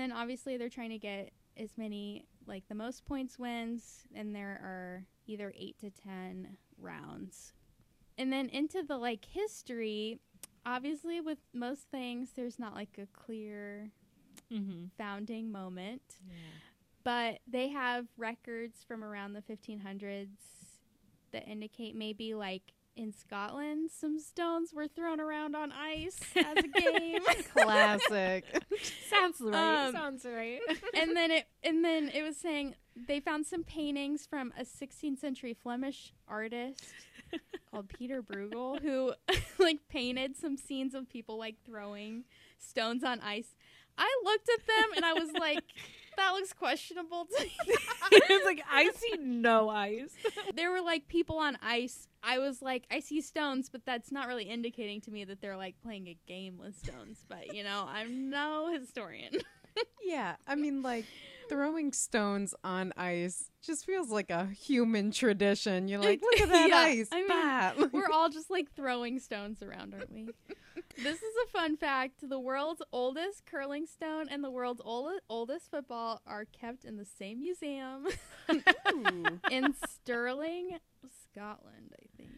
[0.00, 4.60] then obviously they're trying to get as many like the most points wins and there
[4.62, 7.52] are either 8 to 10 rounds.
[8.18, 10.18] And then into the like history,
[10.66, 13.90] obviously with most things there's not like a clear
[14.52, 14.90] Mhm.
[14.98, 16.34] founding moment, Yeah.
[17.02, 20.78] but they have records from around the 1500s
[21.32, 26.80] that indicate maybe like in Scotland, some stones were thrown around on ice as a
[26.80, 27.20] game.
[27.52, 28.44] Classic.
[29.10, 29.86] Sounds right.
[29.86, 30.60] Um, Sounds right.
[30.94, 35.18] and then it and then it was saying they found some paintings from a 16th
[35.18, 36.84] century Flemish artist
[37.70, 39.12] called Peter Bruegel who
[39.58, 42.24] like painted some scenes of people like throwing
[42.58, 43.56] stones on ice.
[43.98, 45.62] I looked at them and I was like,
[46.16, 47.52] that looks questionable to me.
[48.12, 50.14] it's like I see no ice.
[50.54, 52.08] there were like people on ice.
[52.22, 55.56] I was like, I see stones, but that's not really indicating to me that they're
[55.56, 57.24] like playing a game with stones.
[57.28, 59.32] But you know, I'm no historian.
[60.04, 61.04] yeah, I mean, like
[61.48, 65.88] throwing stones on ice just feels like a human tradition.
[65.88, 67.08] You're like, look at that Yeah, ice.
[67.12, 70.28] I mean, bat." We're all just like throwing stones around, aren't we?
[71.02, 72.28] this is a fun fact.
[72.28, 77.04] The world's oldest curling stone and the world's old- oldest football are kept in the
[77.04, 78.06] same museum
[79.50, 80.78] in Stirling,
[81.30, 82.30] Scotland, I think.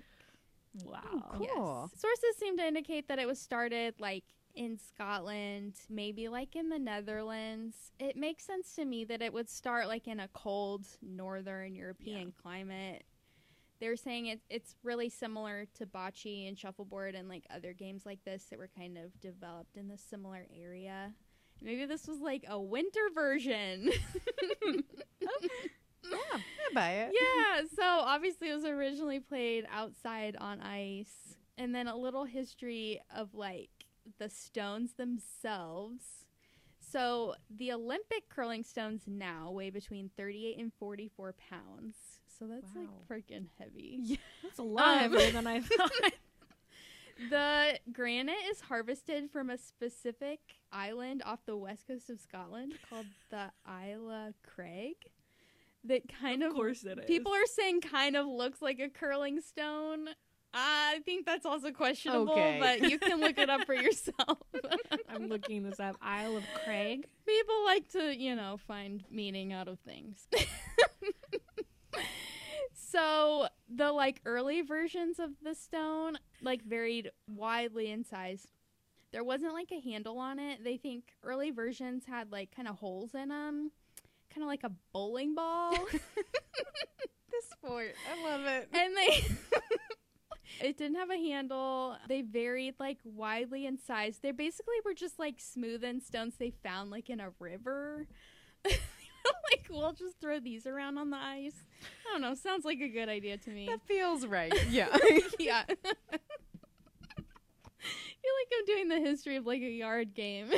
[0.85, 1.01] Wow.
[1.33, 1.91] Cool.
[1.93, 2.01] Yes.
[2.01, 4.25] Sources seem to indicate that it was started like
[4.57, 7.93] in Scotland, maybe like in the Netherlands.
[7.99, 12.33] It makes sense to me that it would start like in a cold northern European
[12.43, 13.05] climate.
[13.79, 18.25] They're saying it, it's really similar to bocce and shuffleboard and like other games like
[18.25, 21.13] this that were kind of developed in this similar area.
[21.61, 23.91] Maybe this was like a winter version.
[26.05, 26.41] I
[26.75, 27.13] buy it.
[27.13, 31.37] yeah, so obviously it was originally played outside on ice.
[31.59, 33.71] And then a little history of like
[34.19, 36.05] the stones themselves.
[36.81, 41.97] So the Olympic curling stones now weigh between 38 and 44 pounds.
[42.39, 42.83] So that's Wow.
[42.83, 43.99] like freaking heavy.
[44.03, 44.17] Yeah.
[44.43, 45.91] That's a lot Um, heavier than I thought.
[47.31, 50.39] The granite is harvested from a specific
[50.71, 54.97] island off the west coast of Scotland called the Ailsa Craig.
[55.85, 57.05] That kind of, course it is.
[57.07, 60.09] people are saying kind of looks like a curling stone.
[60.59, 62.59] I think that's also questionable, Okay.
[62.61, 64.39] but you can look it up for yourself.
[65.09, 65.97] I'm looking this up.
[66.01, 67.07] Isle of Craig.
[67.27, 70.27] People like to, you know, find meaning out of things.
[72.75, 78.47] so the like early versions of the stone like varied widely in size.
[79.13, 80.65] There wasn't like a handle on it.
[80.65, 83.71] They think early versions had like kind of holes in them,
[84.33, 85.75] kind of like a bowling ball.
[87.29, 87.93] This sport.
[88.11, 88.69] I love it.
[88.73, 89.25] and they
[90.61, 95.19] it didn't have a handle they varied like widely in size they basically were just
[95.19, 98.07] like smoothened stones they found like in a river
[98.65, 102.89] like we'll just throw these around on the ice i don't know sounds like a
[102.89, 104.53] good idea to me That feels right.
[104.71, 104.89] Yeah.
[105.39, 105.77] yeah I
[108.23, 110.51] feel like i'm doing the history of like a yard game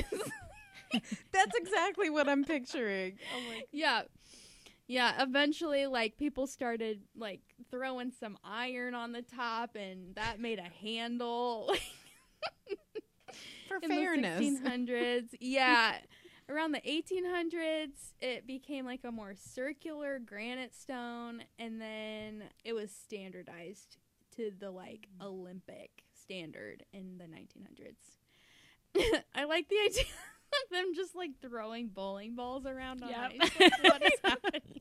[1.32, 3.18] That's exactly what I'm picturing.
[3.36, 4.02] Oh my Yeah.
[4.88, 10.58] Yeah, eventually like people started like throwing some iron on the top and that made
[10.58, 11.74] a handle
[13.68, 14.38] For in fairness.
[14.38, 15.24] the 1600s.
[15.40, 15.96] yeah.
[16.48, 22.90] Around the 1800s, it became like a more circular granite stone and then it was
[22.90, 23.98] standardized
[24.36, 25.26] to the like mm.
[25.26, 29.20] Olympic standard in the 1900s.
[29.34, 30.04] I like the idea
[30.70, 33.32] them just like throwing bowling balls around on Yep.
[33.40, 33.60] ice.
[33.60, 34.62] Like, what is happening?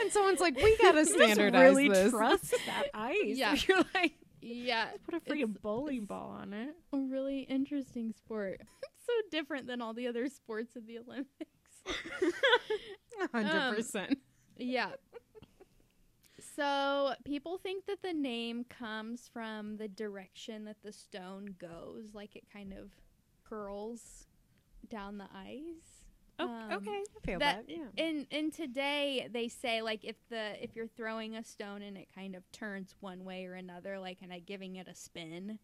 [0.00, 2.10] And someone's like, we gotta You must standardize really this.
[2.10, 3.14] trust that ice.
[3.36, 3.54] Yeah.
[3.68, 6.74] You're like, Yeah, put a freaking bowling ball on it.
[6.92, 8.60] a really interesting sport.
[9.06, 11.50] so different than all the other sports of the Olympics.
[13.22, 14.18] A hundred um, percent.
[14.58, 14.90] Yeah.
[16.56, 22.34] So people think that the name comes from the direction that the stone goes, like
[22.36, 22.90] it kind of
[23.48, 24.26] curls
[24.88, 26.04] down the ice.
[26.38, 27.02] Oh, Um, okay.
[27.16, 27.72] I feel that- that.
[27.76, 27.88] Yeah.
[27.98, 32.08] And and today they say like if the if you're throwing a stone and it
[32.14, 35.58] kind of turns one way or another, like kind of giving it a spin,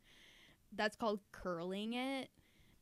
[0.73, 2.29] that's called curling it.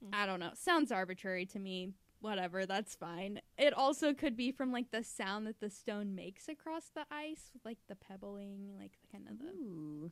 [0.04, 0.10] Mm.
[0.12, 0.50] I don't know.
[0.54, 1.90] Sounds arbitrary to me.
[2.20, 3.40] Whatever, that's fine.
[3.58, 7.50] It also could be from like the sound that the stone makes across the ice,
[7.64, 9.44] like the pebbling, like the kind of the.
[9.52, 10.10] Ooh.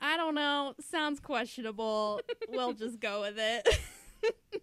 [0.00, 0.74] I don't know.
[0.78, 2.20] Sounds questionable.
[2.50, 3.66] we'll just go with it.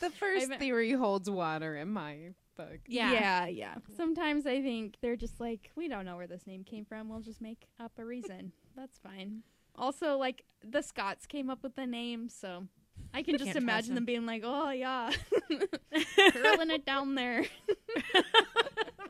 [0.00, 2.78] The first I've- theory holds water in my book.
[2.86, 3.12] Yeah.
[3.12, 3.74] yeah, yeah.
[3.96, 7.08] Sometimes I think they're just like, we don't know where this name came from.
[7.08, 8.52] We'll just make up a reason.
[8.76, 9.42] That's fine.
[9.74, 12.66] Also, like the Scots came up with the name, so
[13.12, 13.96] I can just Can't imagine them.
[13.96, 15.10] them being like, "Oh yeah,
[16.32, 17.44] curling it down there."
[18.98, 19.04] Oh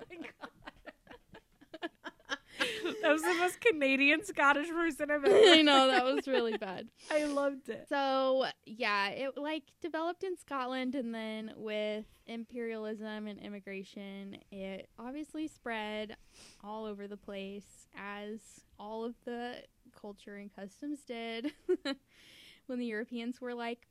[3.07, 5.37] That was the most Canadian Scottish person I've ever.
[5.37, 6.89] I know that was really bad.
[7.11, 7.87] I loved it.
[7.89, 15.47] So yeah, it like developed in Scotland, and then with imperialism and immigration, it obviously
[15.47, 16.17] spread
[16.65, 18.41] all over the place as
[18.79, 19.63] all of the
[20.01, 21.53] culture and customs did
[22.67, 23.87] when the Europeans were like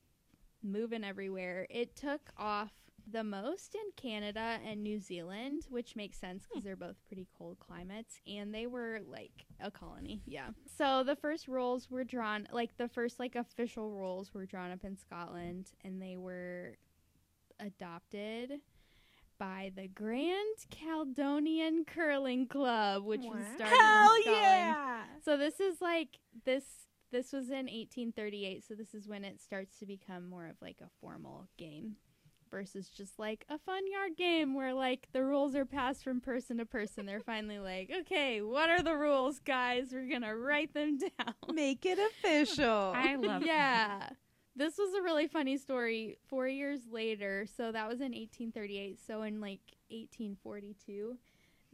[0.61, 1.68] moving everywhere.
[1.70, 2.74] It took off
[3.12, 6.49] the most in Canada and New Zealand, which makes sense hmm.
[6.49, 10.22] because they're both pretty cold climates and they were like a colony.
[10.26, 10.49] Yeah.
[10.78, 14.84] So the first rules were drawn, like the first like official rules were drawn up
[14.84, 16.78] in Scotland and they were
[17.60, 18.60] adopted
[19.38, 24.43] by the Grand Caledonian Curling Club, which was started Hell in Scotland.
[24.43, 25.03] yeah!
[25.24, 26.64] So this is like this
[27.12, 30.78] this was in 1838, so this is when it starts to become more of like
[30.82, 31.95] a formal game
[32.56, 36.58] versus just like a fun yard game where like the rules are passed from person
[36.60, 37.06] to person.
[37.06, 39.89] They're finally like, "Okay, what are the rules, guys?
[39.91, 42.93] We're going to write them down." Make it official.
[42.95, 43.45] I love that.
[43.47, 44.10] yeah.
[44.56, 46.18] This was a really funny story.
[46.30, 51.18] 4 years later, so that was in 1838, so in like 1842,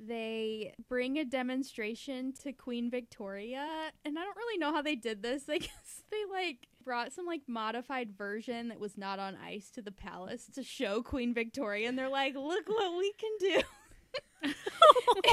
[0.07, 5.21] they bring a demonstration to Queen Victoria, and I don't really know how they did
[5.21, 5.43] this.
[5.49, 9.81] I guess they like brought some like modified version that was not on ice to
[9.81, 13.61] the palace to show Queen Victoria, and they're like, "Look what we can do."
[14.43, 14.53] and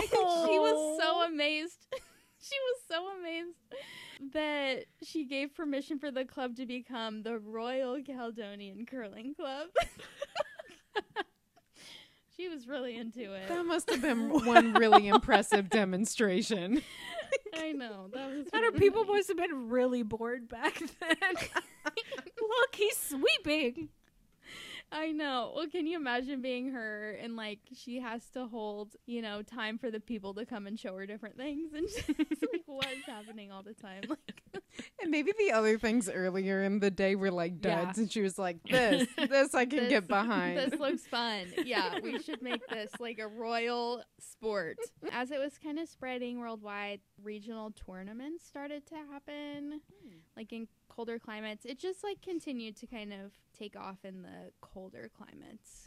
[0.01, 1.87] she was so amazed.
[2.41, 8.01] she was so amazed that she gave permission for the club to become the Royal
[8.03, 9.69] Caledonian Curling Club.
[12.39, 13.49] She was really into it.
[13.49, 16.83] that must have been one really impressive demonstration.
[17.55, 18.09] I know.
[18.13, 19.19] That was Better really people funny.
[19.19, 21.17] must have been really bored back then.
[21.35, 23.89] Look, he's sweeping.
[24.91, 25.53] I know.
[25.55, 29.79] Well, can you imagine being her and like she has to hold, you know, time
[29.79, 33.53] for the people to come and show her different things and just like what's happening
[33.53, 34.03] all the time?
[34.09, 34.43] Like
[35.03, 37.85] And maybe the other things earlier in the day were like Yeah.
[37.85, 41.47] duds, and she was like, "This, this I can This- get behind." This looks fun.
[41.65, 44.79] Yeah, we should make this like a royal sport.
[45.13, 50.17] As it was kind of spreading worldwide, regional tournaments started to happen, hmm.
[50.37, 50.67] like in
[50.99, 51.65] colder climates.
[51.65, 55.87] It just like continued to kind of take off in the colder climates.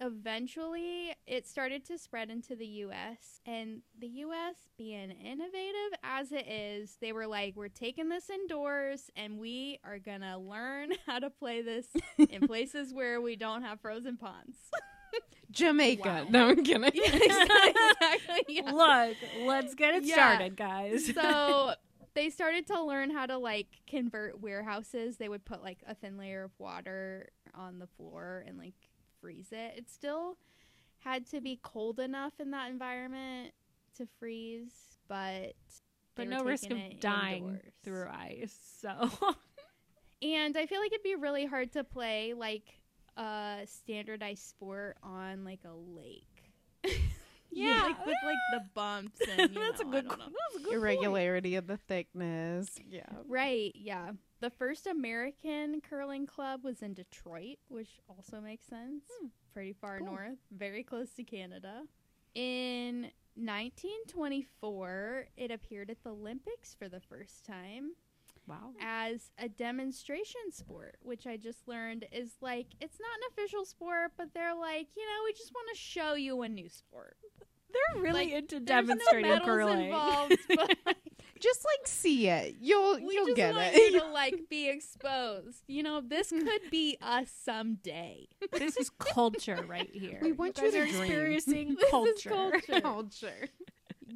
[0.00, 6.46] Eventually, it started to spread into the US, and the US, being innovative as it
[6.48, 11.28] is, they were like, We're taking this indoors and we are gonna learn how to
[11.28, 11.86] play this
[12.30, 14.56] in places where we don't have frozen ponds.
[15.50, 16.02] Jamaica.
[16.08, 16.26] Wow.
[16.30, 16.90] No, I'm kidding.
[16.94, 18.44] yeah, exactly.
[18.48, 18.70] Yeah.
[18.72, 20.14] Look, let's get it Yeah.
[20.14, 21.12] started, guys.
[21.14, 21.74] So
[22.16, 25.18] they started to learn how to like convert warehouses.
[25.18, 28.74] They would put like a thin layer of water on the floor and like
[29.20, 29.74] freeze it.
[29.76, 30.38] It still
[31.00, 33.52] had to be cold enough in that environment
[33.98, 34.72] to freeze,
[35.08, 35.52] but
[36.14, 37.72] but no risk of dying indoors.
[37.84, 38.58] through ice.
[38.80, 39.10] So
[40.22, 42.80] And I feel like it'd be really hard to play like
[43.18, 46.52] a standardized sport on like a lake.
[47.64, 47.82] Yeah.
[47.84, 50.08] like with like the bumps and you that's know, a I good.
[50.08, 50.18] don't.
[50.18, 52.70] That's a good Irregularity of the thickness.
[52.88, 53.02] Yeah.
[53.26, 54.10] Right, yeah.
[54.40, 59.04] The first American curling club was in Detroit, which also makes sense.
[59.20, 59.28] Hmm.
[59.54, 60.08] Pretty far Cool.
[60.08, 61.82] north, very close to Canada.
[62.34, 67.96] In 1924, it appeared at the Olympics for the first time Point.
[68.46, 68.72] Wow.
[68.80, 74.12] as a demonstration sport, which I just learned is like it's not an official sport,
[74.16, 77.16] but they're like, you know, we just want to show you a new sport.
[77.72, 79.84] They're really Like, into There's no demonstrating curling.
[79.86, 80.96] involved, but like,
[81.40, 82.56] Just like see it.
[82.60, 83.92] You'll we you'll just get want it.
[83.92, 85.62] you to like be exposed.
[85.68, 86.40] You know, this hmm.
[86.40, 88.28] could be us someday.
[88.52, 90.18] this is culture right here.
[90.22, 91.02] We want you you to are dream.
[91.02, 92.30] experiencing This is culture.
[92.30, 92.80] culture.
[92.80, 93.48] Culture.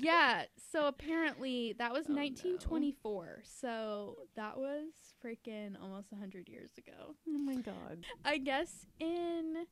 [0.01, 0.44] Yeah.
[0.72, 2.20] So apparently that was Oh, no.
[2.22, 3.42] 1924.
[3.44, 4.92] So that was
[5.24, 7.14] freaking almost 100 years ago.
[7.28, 8.05] Oh my god.
[8.24, 9.66] I guess in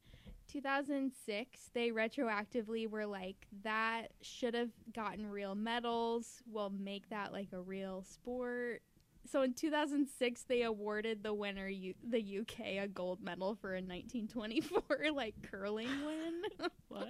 [0.48, 6.42] 2006 they retroactively were like that should have gotten real medals.
[6.50, 8.82] We'll make that like a real sport.
[9.30, 13.82] So in 2006 they awarded the winner U- the UK a gold medal for a
[13.82, 14.82] 1924
[15.14, 16.42] like curling win.
[16.88, 17.08] What?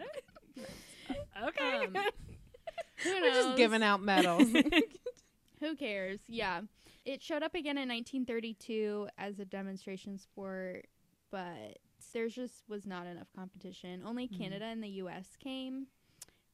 [1.48, 1.86] okay.
[1.86, 1.96] Um,
[3.04, 4.48] Who We're just giving out medals.
[5.60, 6.20] Who cares?
[6.28, 6.62] Yeah.
[7.04, 10.86] It showed up again in 1932 as a demonstration sport,
[11.30, 11.78] but
[12.12, 14.02] there just was not enough competition.
[14.04, 14.38] Only Mhm.
[14.38, 15.86] Canada and the US came.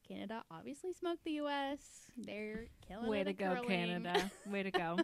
[0.07, 2.11] Canada obviously smoked the US.
[2.17, 3.67] They're killing Way to go, curling.
[3.67, 4.31] Canada.
[4.45, 4.97] Way to go.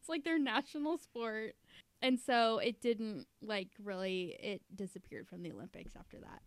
[0.00, 1.54] it's like their national sport.
[2.02, 6.42] And so it didn't like really it disappeared from the Olympics after that.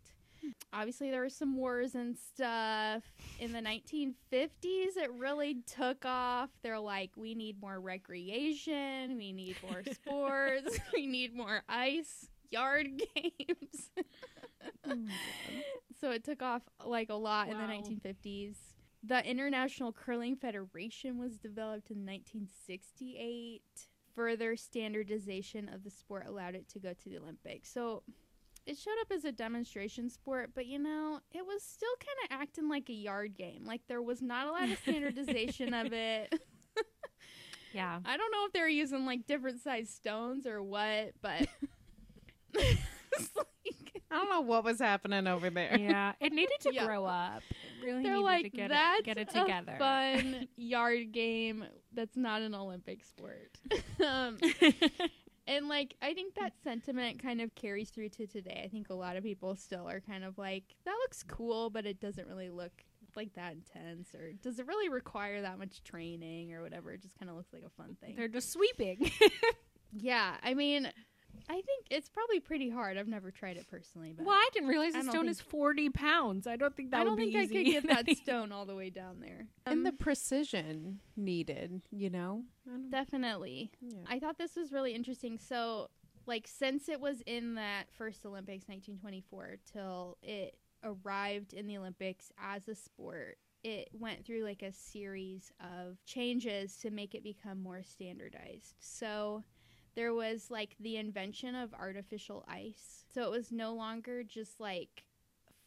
[0.72, 3.04] Obviously there were some wars and stuff.
[3.40, 6.50] In the 1950s it really took off.
[6.62, 12.88] They're like we need more recreation, we need more sports, we need more ice yard
[13.16, 13.92] games.
[14.86, 14.96] Oh
[16.00, 18.56] so it took off like a lot in the 1950s.
[19.04, 23.62] the International Curling Federation was developed in 1968.
[24.16, 27.72] Further standardization of the sport allowed it to go to the Olympics.
[27.72, 28.04] So
[28.66, 32.42] it showed up as a demonstration sport, but you know, it was still kind of
[32.42, 33.64] acting like a yard game.
[33.66, 36.34] Like there was not a lot of standardization of it.
[37.72, 38.00] Yeah.
[38.04, 41.48] I don't know if they were using like different size stones or what, but
[42.56, 42.78] like-
[44.12, 45.78] I don't know what was happening over there.
[45.78, 46.14] Yeah.
[46.20, 46.86] It needed to Yeah.
[46.88, 47.44] grow up.
[47.52, 49.76] It really they're needed like to get that's it, get it a together.
[49.78, 53.52] fun yard game that's not an Olympic sport.
[54.08, 54.38] um,
[55.50, 58.62] and like I think that sentiment kind of carries through to today.
[58.64, 61.86] I think a lot of people still are kind of like that looks cool, but
[61.86, 62.72] it doesn't really look
[63.16, 66.92] like that intense or does it really require that much training or whatever.
[66.92, 68.16] It just kind of looks like a fun thing.
[68.16, 69.12] They're just sweeping.
[69.92, 70.92] yeah, I mean,
[71.50, 72.98] I think it's probably pretty hard.
[72.98, 75.32] I've never tried it personally, but well, I didn't realize I the don't stone think-
[75.32, 76.46] is 40 pounds.
[76.48, 77.74] I don't think that I don't would be think I easy.
[77.74, 79.48] could get that stone all the way down there.
[79.66, 82.44] and the Um, precision needed, you know?
[82.68, 83.72] I don't- definitely.
[83.82, 83.98] yeah.
[84.08, 85.40] I thought this was really interesting.
[85.40, 85.90] So,
[86.28, 92.32] like, since it was in that first Olympics, 1924, till it arrived in the Olympics
[92.38, 97.62] as a sport, it went through like a series of changes to make it become
[97.62, 98.76] more standardized.
[98.80, 99.44] So,
[99.96, 103.04] there was like the invention of artificial ice.
[103.14, 105.04] So, it was no longer just like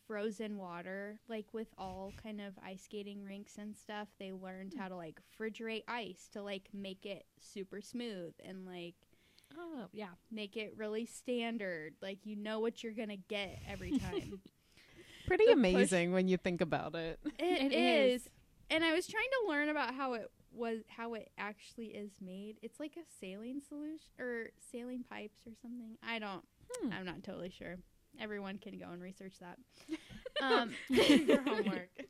[0.06, 4.88] frozen water like with all kind of ice skating rinks and stuff they learned how
[4.88, 8.94] to like refrigerate ice to like make it super smooth and like
[9.56, 10.08] oh, yeah.
[10.30, 14.40] make it really standard like you know what you're gonna get every time
[15.26, 17.20] Pretty the push- amazing when you think about it.
[17.38, 18.22] It It is.
[18.22, 18.28] is.
[18.70, 22.56] and i was trying to learn about how it was how it actually is made
[22.62, 26.44] it's like a saline solution or saline pipes or something i don't
[26.80, 26.92] Hmm.
[26.92, 27.76] i'm not totally sure
[28.20, 29.58] everyone can go and research that
[30.42, 31.90] um Your homework.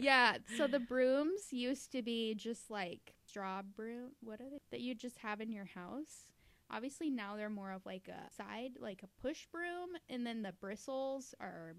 [0.00, 4.12] Yeah, so the brooms used to be just like straw broom.
[4.20, 4.58] What are they?
[4.70, 6.30] That you just have in your house.
[6.70, 10.52] Obviously now they're more of like a side, like a push broom, and then the
[10.52, 11.74] bristles are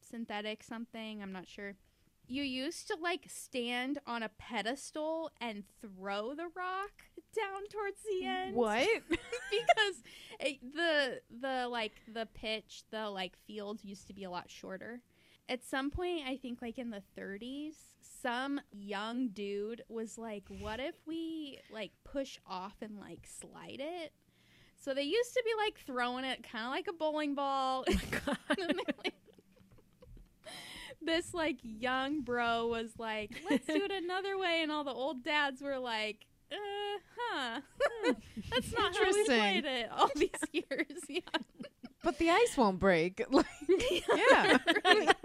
[0.00, 1.22] synthetic something.
[1.22, 1.74] I'm not sure.
[2.32, 6.92] You used to like stand on a pedestal and throw the rock
[7.36, 8.54] down towards the end?
[8.56, 8.88] What?
[9.08, 10.02] because
[10.40, 15.02] it, the the like the pitch the like field used to be a lot shorter.
[15.46, 20.80] At some point i think like in the 30s some young dude was like what
[20.80, 24.12] if we like push off and like slide it?
[24.76, 27.92] So they used to be like throwing it kind of like a bowling ball oh
[28.48, 29.14] And then they, like-
[31.04, 35.24] this like young bro was like let's do it another way and all the old
[35.24, 37.60] dads were like uh huh
[38.50, 41.20] that's not how we played it all these years yeah
[42.02, 43.24] but the ice won't break.
[43.30, 43.46] Like,
[43.90, 44.58] yeah.
[44.84, 45.16] Right.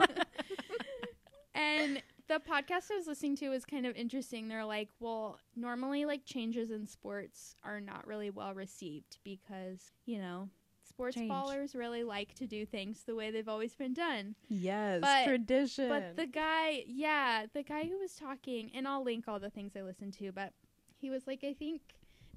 [1.53, 4.47] and the podcast I was listening to was kind of interesting.
[4.47, 10.19] They're like, well, normally like changes in sports are not really well received because, you
[10.19, 10.49] know,
[10.97, 11.31] sports Change.
[11.31, 14.33] ballers really like to do things the way they've always been done.
[14.49, 14.99] yes.
[15.01, 15.89] But- tradition.
[15.89, 19.73] But the guy, yeah, the guy who was talking, and I'll link all the things
[19.77, 20.53] I listened to, but
[20.99, 21.81] he was like, I think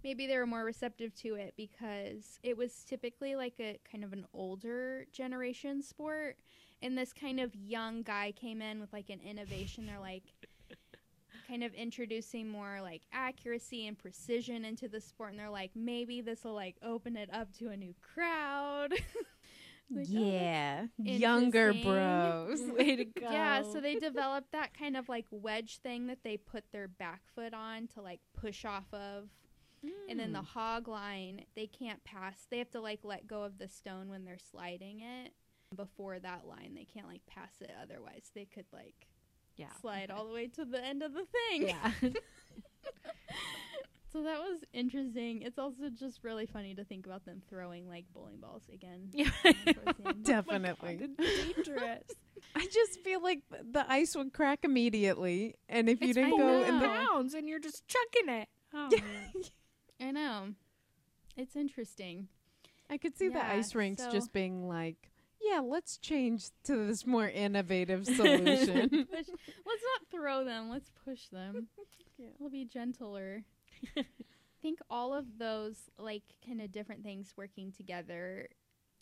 [0.05, 4.13] maybe they were more receptive to it because it was typically like a kind of
[4.13, 6.37] an older generation sport.
[6.83, 9.87] And this kind of young guy came in with like an innovation.
[9.87, 10.25] They're like,
[11.51, 16.21] kind of introducing more like accuracy and precision into the sport and they're like maybe
[16.21, 18.93] this will like open it up to a new crowd
[19.93, 20.87] Like, oh, yeah.
[20.99, 22.63] Younger bros.
[22.79, 23.29] Way to go.
[23.29, 27.23] yeah, so they developed that kind of like wedge thing that they put their back
[27.35, 29.31] foot on to like push off of.
[30.09, 30.47] And then the mm.
[30.47, 32.47] hog line, they can't pass.
[32.51, 35.33] They have to like let go of the stone when they're sliding it.
[35.75, 37.71] Before that line, they can't like pass it.
[37.83, 39.07] Otherwise, they could like
[39.61, 39.67] yeah.
[39.81, 41.69] slide all the way to the end of the thing.
[41.69, 41.91] Yeah.
[44.13, 45.43] So that was interesting.
[45.43, 49.09] It's also just really funny to think about them throwing like bowling balls again.
[49.13, 49.31] Yeah.
[49.45, 50.25] towards the end.
[50.25, 50.99] Definitely.
[51.01, 52.03] Oh God, dangerous.
[52.57, 56.37] I just feel like th- the ice would crack immediately, and if you it's didn't
[56.39, 58.49] go in the pounds and you're just chucking it.
[58.75, 60.09] Oh, Yeah.
[60.09, 60.49] I know.
[61.37, 62.27] It's interesting.
[62.89, 67.07] I could see the ice rinks so- just being like, yeah, let's change to this
[67.07, 68.89] more innovative solution.
[68.89, 70.71] Push- let's not throw them.
[70.71, 71.69] Let's push them.
[72.19, 72.27] Yeah.
[72.39, 73.45] We'll be gentler.
[73.97, 74.05] I
[74.61, 78.47] think all of those like kind of different things working together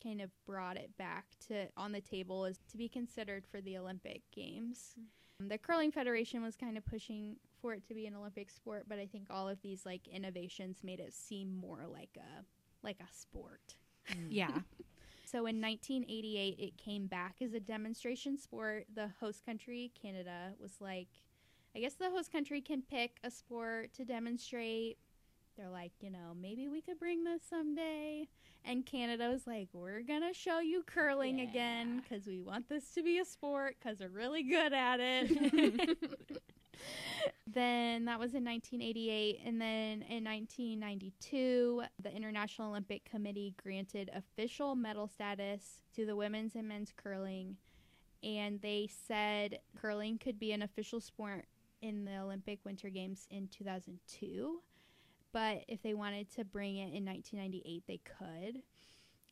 [0.01, 3.77] kind of brought it back to on the table as to be considered for the
[3.77, 4.95] Olympic Games.
[4.97, 5.49] Mm-hmm.
[5.49, 9.01] The curling federation was kind of pushing for it to be an Olympic sport, but
[9.01, 12.45] I think all of these like innovations made it seem more like a
[12.87, 13.75] like a sport.
[14.13, 14.27] Mm.
[14.31, 14.59] yeah.
[15.31, 18.87] So in 1988, it came back as a demonstration sport.
[18.95, 21.09] The host country, Canada, was like,
[21.77, 24.97] I guess the host country can pick a sport to demonstrate.
[25.59, 28.29] They're like, you know, maybe we could bring this someday.
[28.65, 32.95] And Canada was like, we're going to show you curling again because we want this
[32.95, 35.99] to be a sport because we're really good at it.
[37.47, 39.41] then that was in 1988.
[39.45, 46.55] And then in 1992, the International Olympic Committee granted official medal status to the women's
[46.55, 47.57] and men's curling.
[48.23, 51.47] And they said curling could be an official sport
[51.81, 54.61] in the Olympic Winter Games in 2002.
[55.33, 58.63] But if they wanted to bring it in 1998, they could.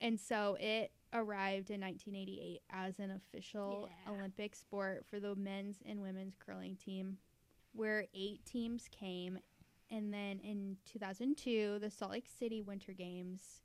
[0.00, 4.12] And so it arrived in 1988 as an official Yeah.
[4.12, 7.18] Olympic sport for the men's and women's curling team,
[7.76, 9.38] where eight teams came.
[9.90, 13.60] And then in 2002, the Salt Lake City Winter Games,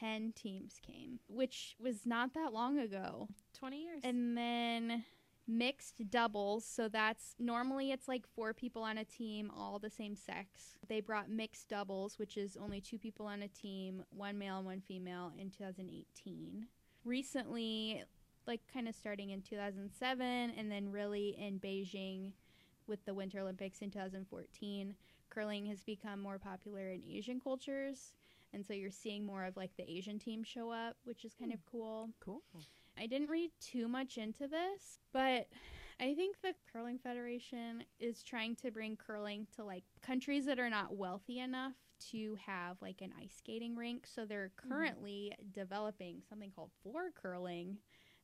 [0.00, 3.28] 10 teams came, which was not that long ago.
[3.58, 4.00] 20 years.
[4.02, 5.04] And then
[5.46, 6.64] mixed doubles.
[6.64, 10.76] So that's normally it's like four people on a team, all the same sex.
[10.88, 14.66] They brought mixed doubles, which is only two people on a team, one male and
[14.66, 16.66] one female in 2018.
[17.04, 18.04] Recently,
[18.46, 22.32] like kind of starting in 2007 and then really in Beijing
[22.90, 24.94] with the Winter Olympics in 2014,
[25.30, 28.12] curling has become more popular in Asian cultures.
[28.52, 31.52] And so you're seeing more of like the Asian team show up, which is kind
[31.52, 31.54] hmm.
[31.54, 32.10] of cool.
[32.18, 32.42] Cool.
[32.98, 35.46] I didn't read too much into this, but
[36.00, 40.68] I think the Curling Federation is trying to bring curling to like countries that are
[40.68, 41.74] not wealthy enough
[42.10, 44.06] to have like an ice skating rink.
[44.12, 44.68] So they're hmm.
[44.68, 47.78] currently developing something called floor curling,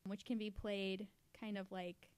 [0.05, 1.07] which can be played
[1.41, 2.09] kind of like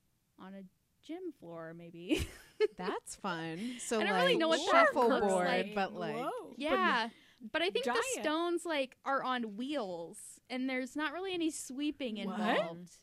[0.41, 0.63] on a
[1.07, 2.27] gym floor, maybe.
[2.77, 3.77] That's fun.
[3.79, 5.75] So I don't like really know what that looks shuffleboard, like.
[5.75, 6.55] but like Whoa.
[6.57, 7.09] yeah.
[7.53, 10.19] But I think the stones like are on wheels
[10.51, 12.39] and there's not really any sweeping What?
[12.41, 12.97] involved.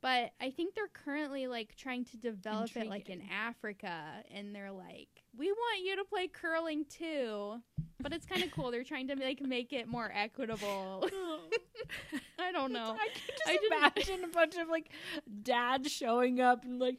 [0.00, 4.70] But I think they're currently like trying to develop it like in Africa and they're
[4.70, 7.62] like, "We want you to play curling too."
[8.00, 8.70] But it's kind of cool.
[8.70, 11.08] They're trying to like make it more equitable.
[12.38, 12.94] I don't know.
[13.00, 14.90] I can just I imagine a bunch of like
[15.42, 16.98] dads showing up and like,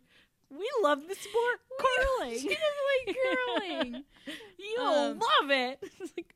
[0.50, 1.60] we love the sport
[2.20, 2.40] curling.
[2.40, 4.04] She doesn't like curling.
[4.58, 5.84] You'll Um, love it.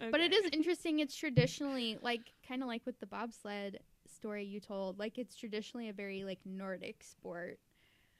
[0.00, 0.98] Like, But it is interesting.
[0.98, 3.78] It's traditionally like kind of like with the bobsled
[4.12, 4.98] story you told.
[4.98, 7.60] Like it's traditionally a very like Nordic sport,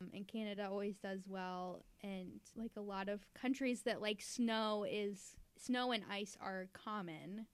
[0.01, 1.85] um, and Canada always does well.
[2.05, 7.47] And like a lot of countries that like snow is snow and ice are common,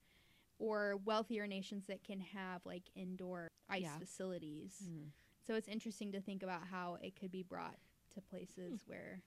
[0.58, 3.98] or wealthier nations that can have like indoor ice Yeah.
[3.98, 4.82] facilities.
[4.86, 5.08] Mm.
[5.46, 7.76] So it's interesting to think about how it could be brought
[8.14, 8.90] to places hmm.
[8.90, 9.22] where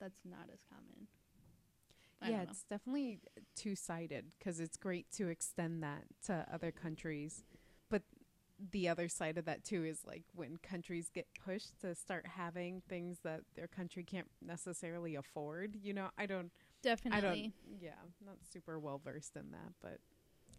[0.00, 1.08] that's not as common.
[2.22, 3.20] I yeah, it's definitely
[3.54, 7.44] two sided because it's great to extend that to other countries.
[7.90, 8.02] But
[8.72, 12.82] the other side of that too is like when countries get pushed to start having
[12.88, 15.76] things that their country can't necessarily afford.
[15.82, 16.50] You know, I don't,
[16.82, 17.18] definitely.
[17.18, 19.98] I don't, yeah, I'm not super well versed in that, but.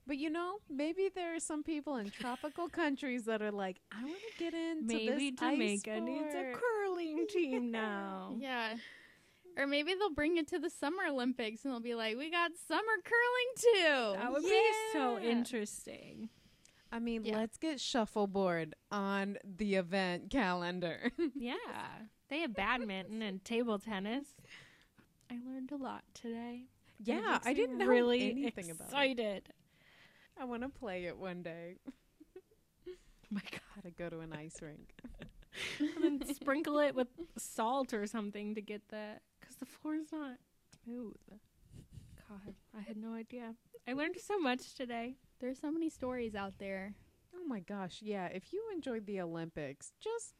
[0.07, 4.03] But you know, maybe there are some people in tropical countries that are like, I
[4.03, 8.35] want to get into maybe this ice Jamaica needs a curling team now.
[8.39, 8.75] Yeah.
[9.57, 12.51] Or maybe they'll bring it to the Summer Olympics and they'll be like, we got
[12.67, 13.55] summer curling
[14.15, 14.21] too.
[14.21, 14.61] That would be
[14.93, 16.29] so interesting.
[16.91, 17.37] I mean, Yeah.
[17.37, 21.11] let's get shuffleboard on the event calendar.
[21.35, 21.55] Yeah.
[22.29, 24.25] They have badminton and table tennis.
[25.31, 26.65] I learned a lot today.
[26.99, 29.49] Yeah, I didn't know really anything about it.
[30.37, 30.41] Excited.
[30.41, 31.75] I want to play it one day.
[31.87, 31.91] Oh
[33.31, 33.61] my god.
[33.75, 34.93] Gotta go to an ice rink.
[35.79, 37.07] and then sprinkle it with
[37.37, 40.37] salt or something to get the because the floor is not
[40.83, 41.15] smooth.
[42.29, 43.53] God, I had no idea.
[43.87, 45.15] I learned so much today.
[45.39, 46.93] There's so many stories out there.
[47.35, 48.25] Oh my gosh, yeah.
[48.27, 50.33] If you enjoyed the Olympics, just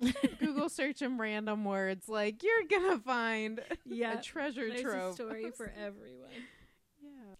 [0.40, 2.08] Google search some random words.
[2.08, 5.12] Like you're gonna find Yeah, a treasure there's trove.
[5.12, 6.30] a story for everyone.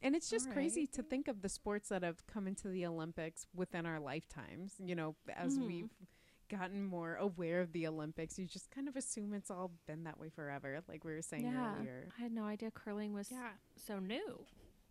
[0.03, 2.69] Yeah, and it's just All crazy to think of the sports that have come into
[2.69, 4.74] the Olympics within our lifetimes.
[4.79, 5.66] You know, as Mhm.
[5.66, 5.91] we've
[6.49, 10.19] gotten more aware of the Olympics, you just kind of assume it's all been that
[10.19, 10.81] way forever.
[10.89, 12.09] Like we were saying Yeah, earlier.
[12.19, 13.33] I had no idea curling was
[13.77, 14.47] so new,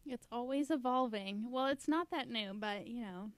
[0.06, 1.52] It's always evolving.
[1.52, 3.32] Well, it's not that new, but you know,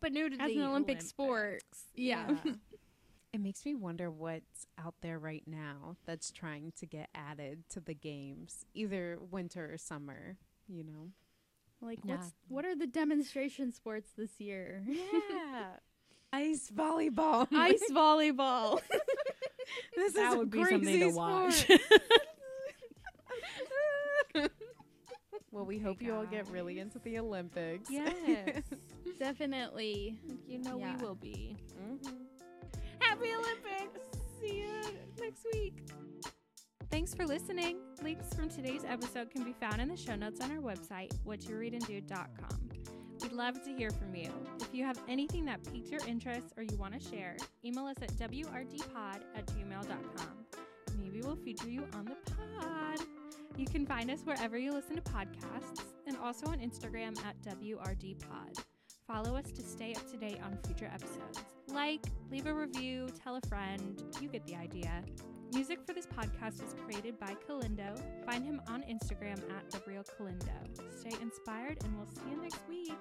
[0.00, 1.62] but new to as the an Olympic sport.
[1.62, 1.88] Olympics.
[1.94, 2.26] Yeah.
[3.32, 7.80] it makes me wonder what's out there right now that's trying to get added to
[7.80, 10.38] the games, either winter or summer.
[10.68, 11.10] You know.
[11.80, 12.16] like Yeah.
[12.16, 14.82] what's what are the demonstration sports this year?
[14.86, 15.76] Yeah.
[16.32, 17.46] Ice volleyball.
[17.52, 18.80] Ice volleyball.
[19.96, 21.66] this that is would be something to watch.
[25.52, 27.88] well, we Okay, hope you all get really into the Olympics.
[27.90, 28.62] yes,
[29.18, 30.18] Definitely.
[30.48, 30.96] you know Yeah.
[30.96, 31.56] we will be.
[31.80, 32.26] Mhm.
[32.98, 34.00] Happy Olympics!
[34.40, 34.82] See you
[35.20, 35.74] next week.
[36.90, 37.78] Thanks for listening.
[38.02, 42.68] Links from today's episode can be found in the show notes on our website, whatyoureadanddo.com.
[43.22, 44.30] We'd love to hear from you.
[44.60, 47.96] If you have anything that piqued your interest or you want to share, email us
[48.02, 50.46] at wrdpod at gmail.com.
[50.98, 53.00] Maybe we'll feature you on the pod.
[53.56, 58.62] You can find us wherever you listen to podcasts and also on Instagram at wrdpod.
[59.06, 61.38] Follow us to stay up to date on future episodes.
[61.68, 64.02] Like, leave a review, tell a friend.
[64.20, 65.02] You get the idea.
[65.52, 68.00] Music for this podcast was created by Kalindo.
[68.24, 70.02] Find him on Instagram at The Real.
[70.98, 72.92] Stay inspired, and we'll see you next week.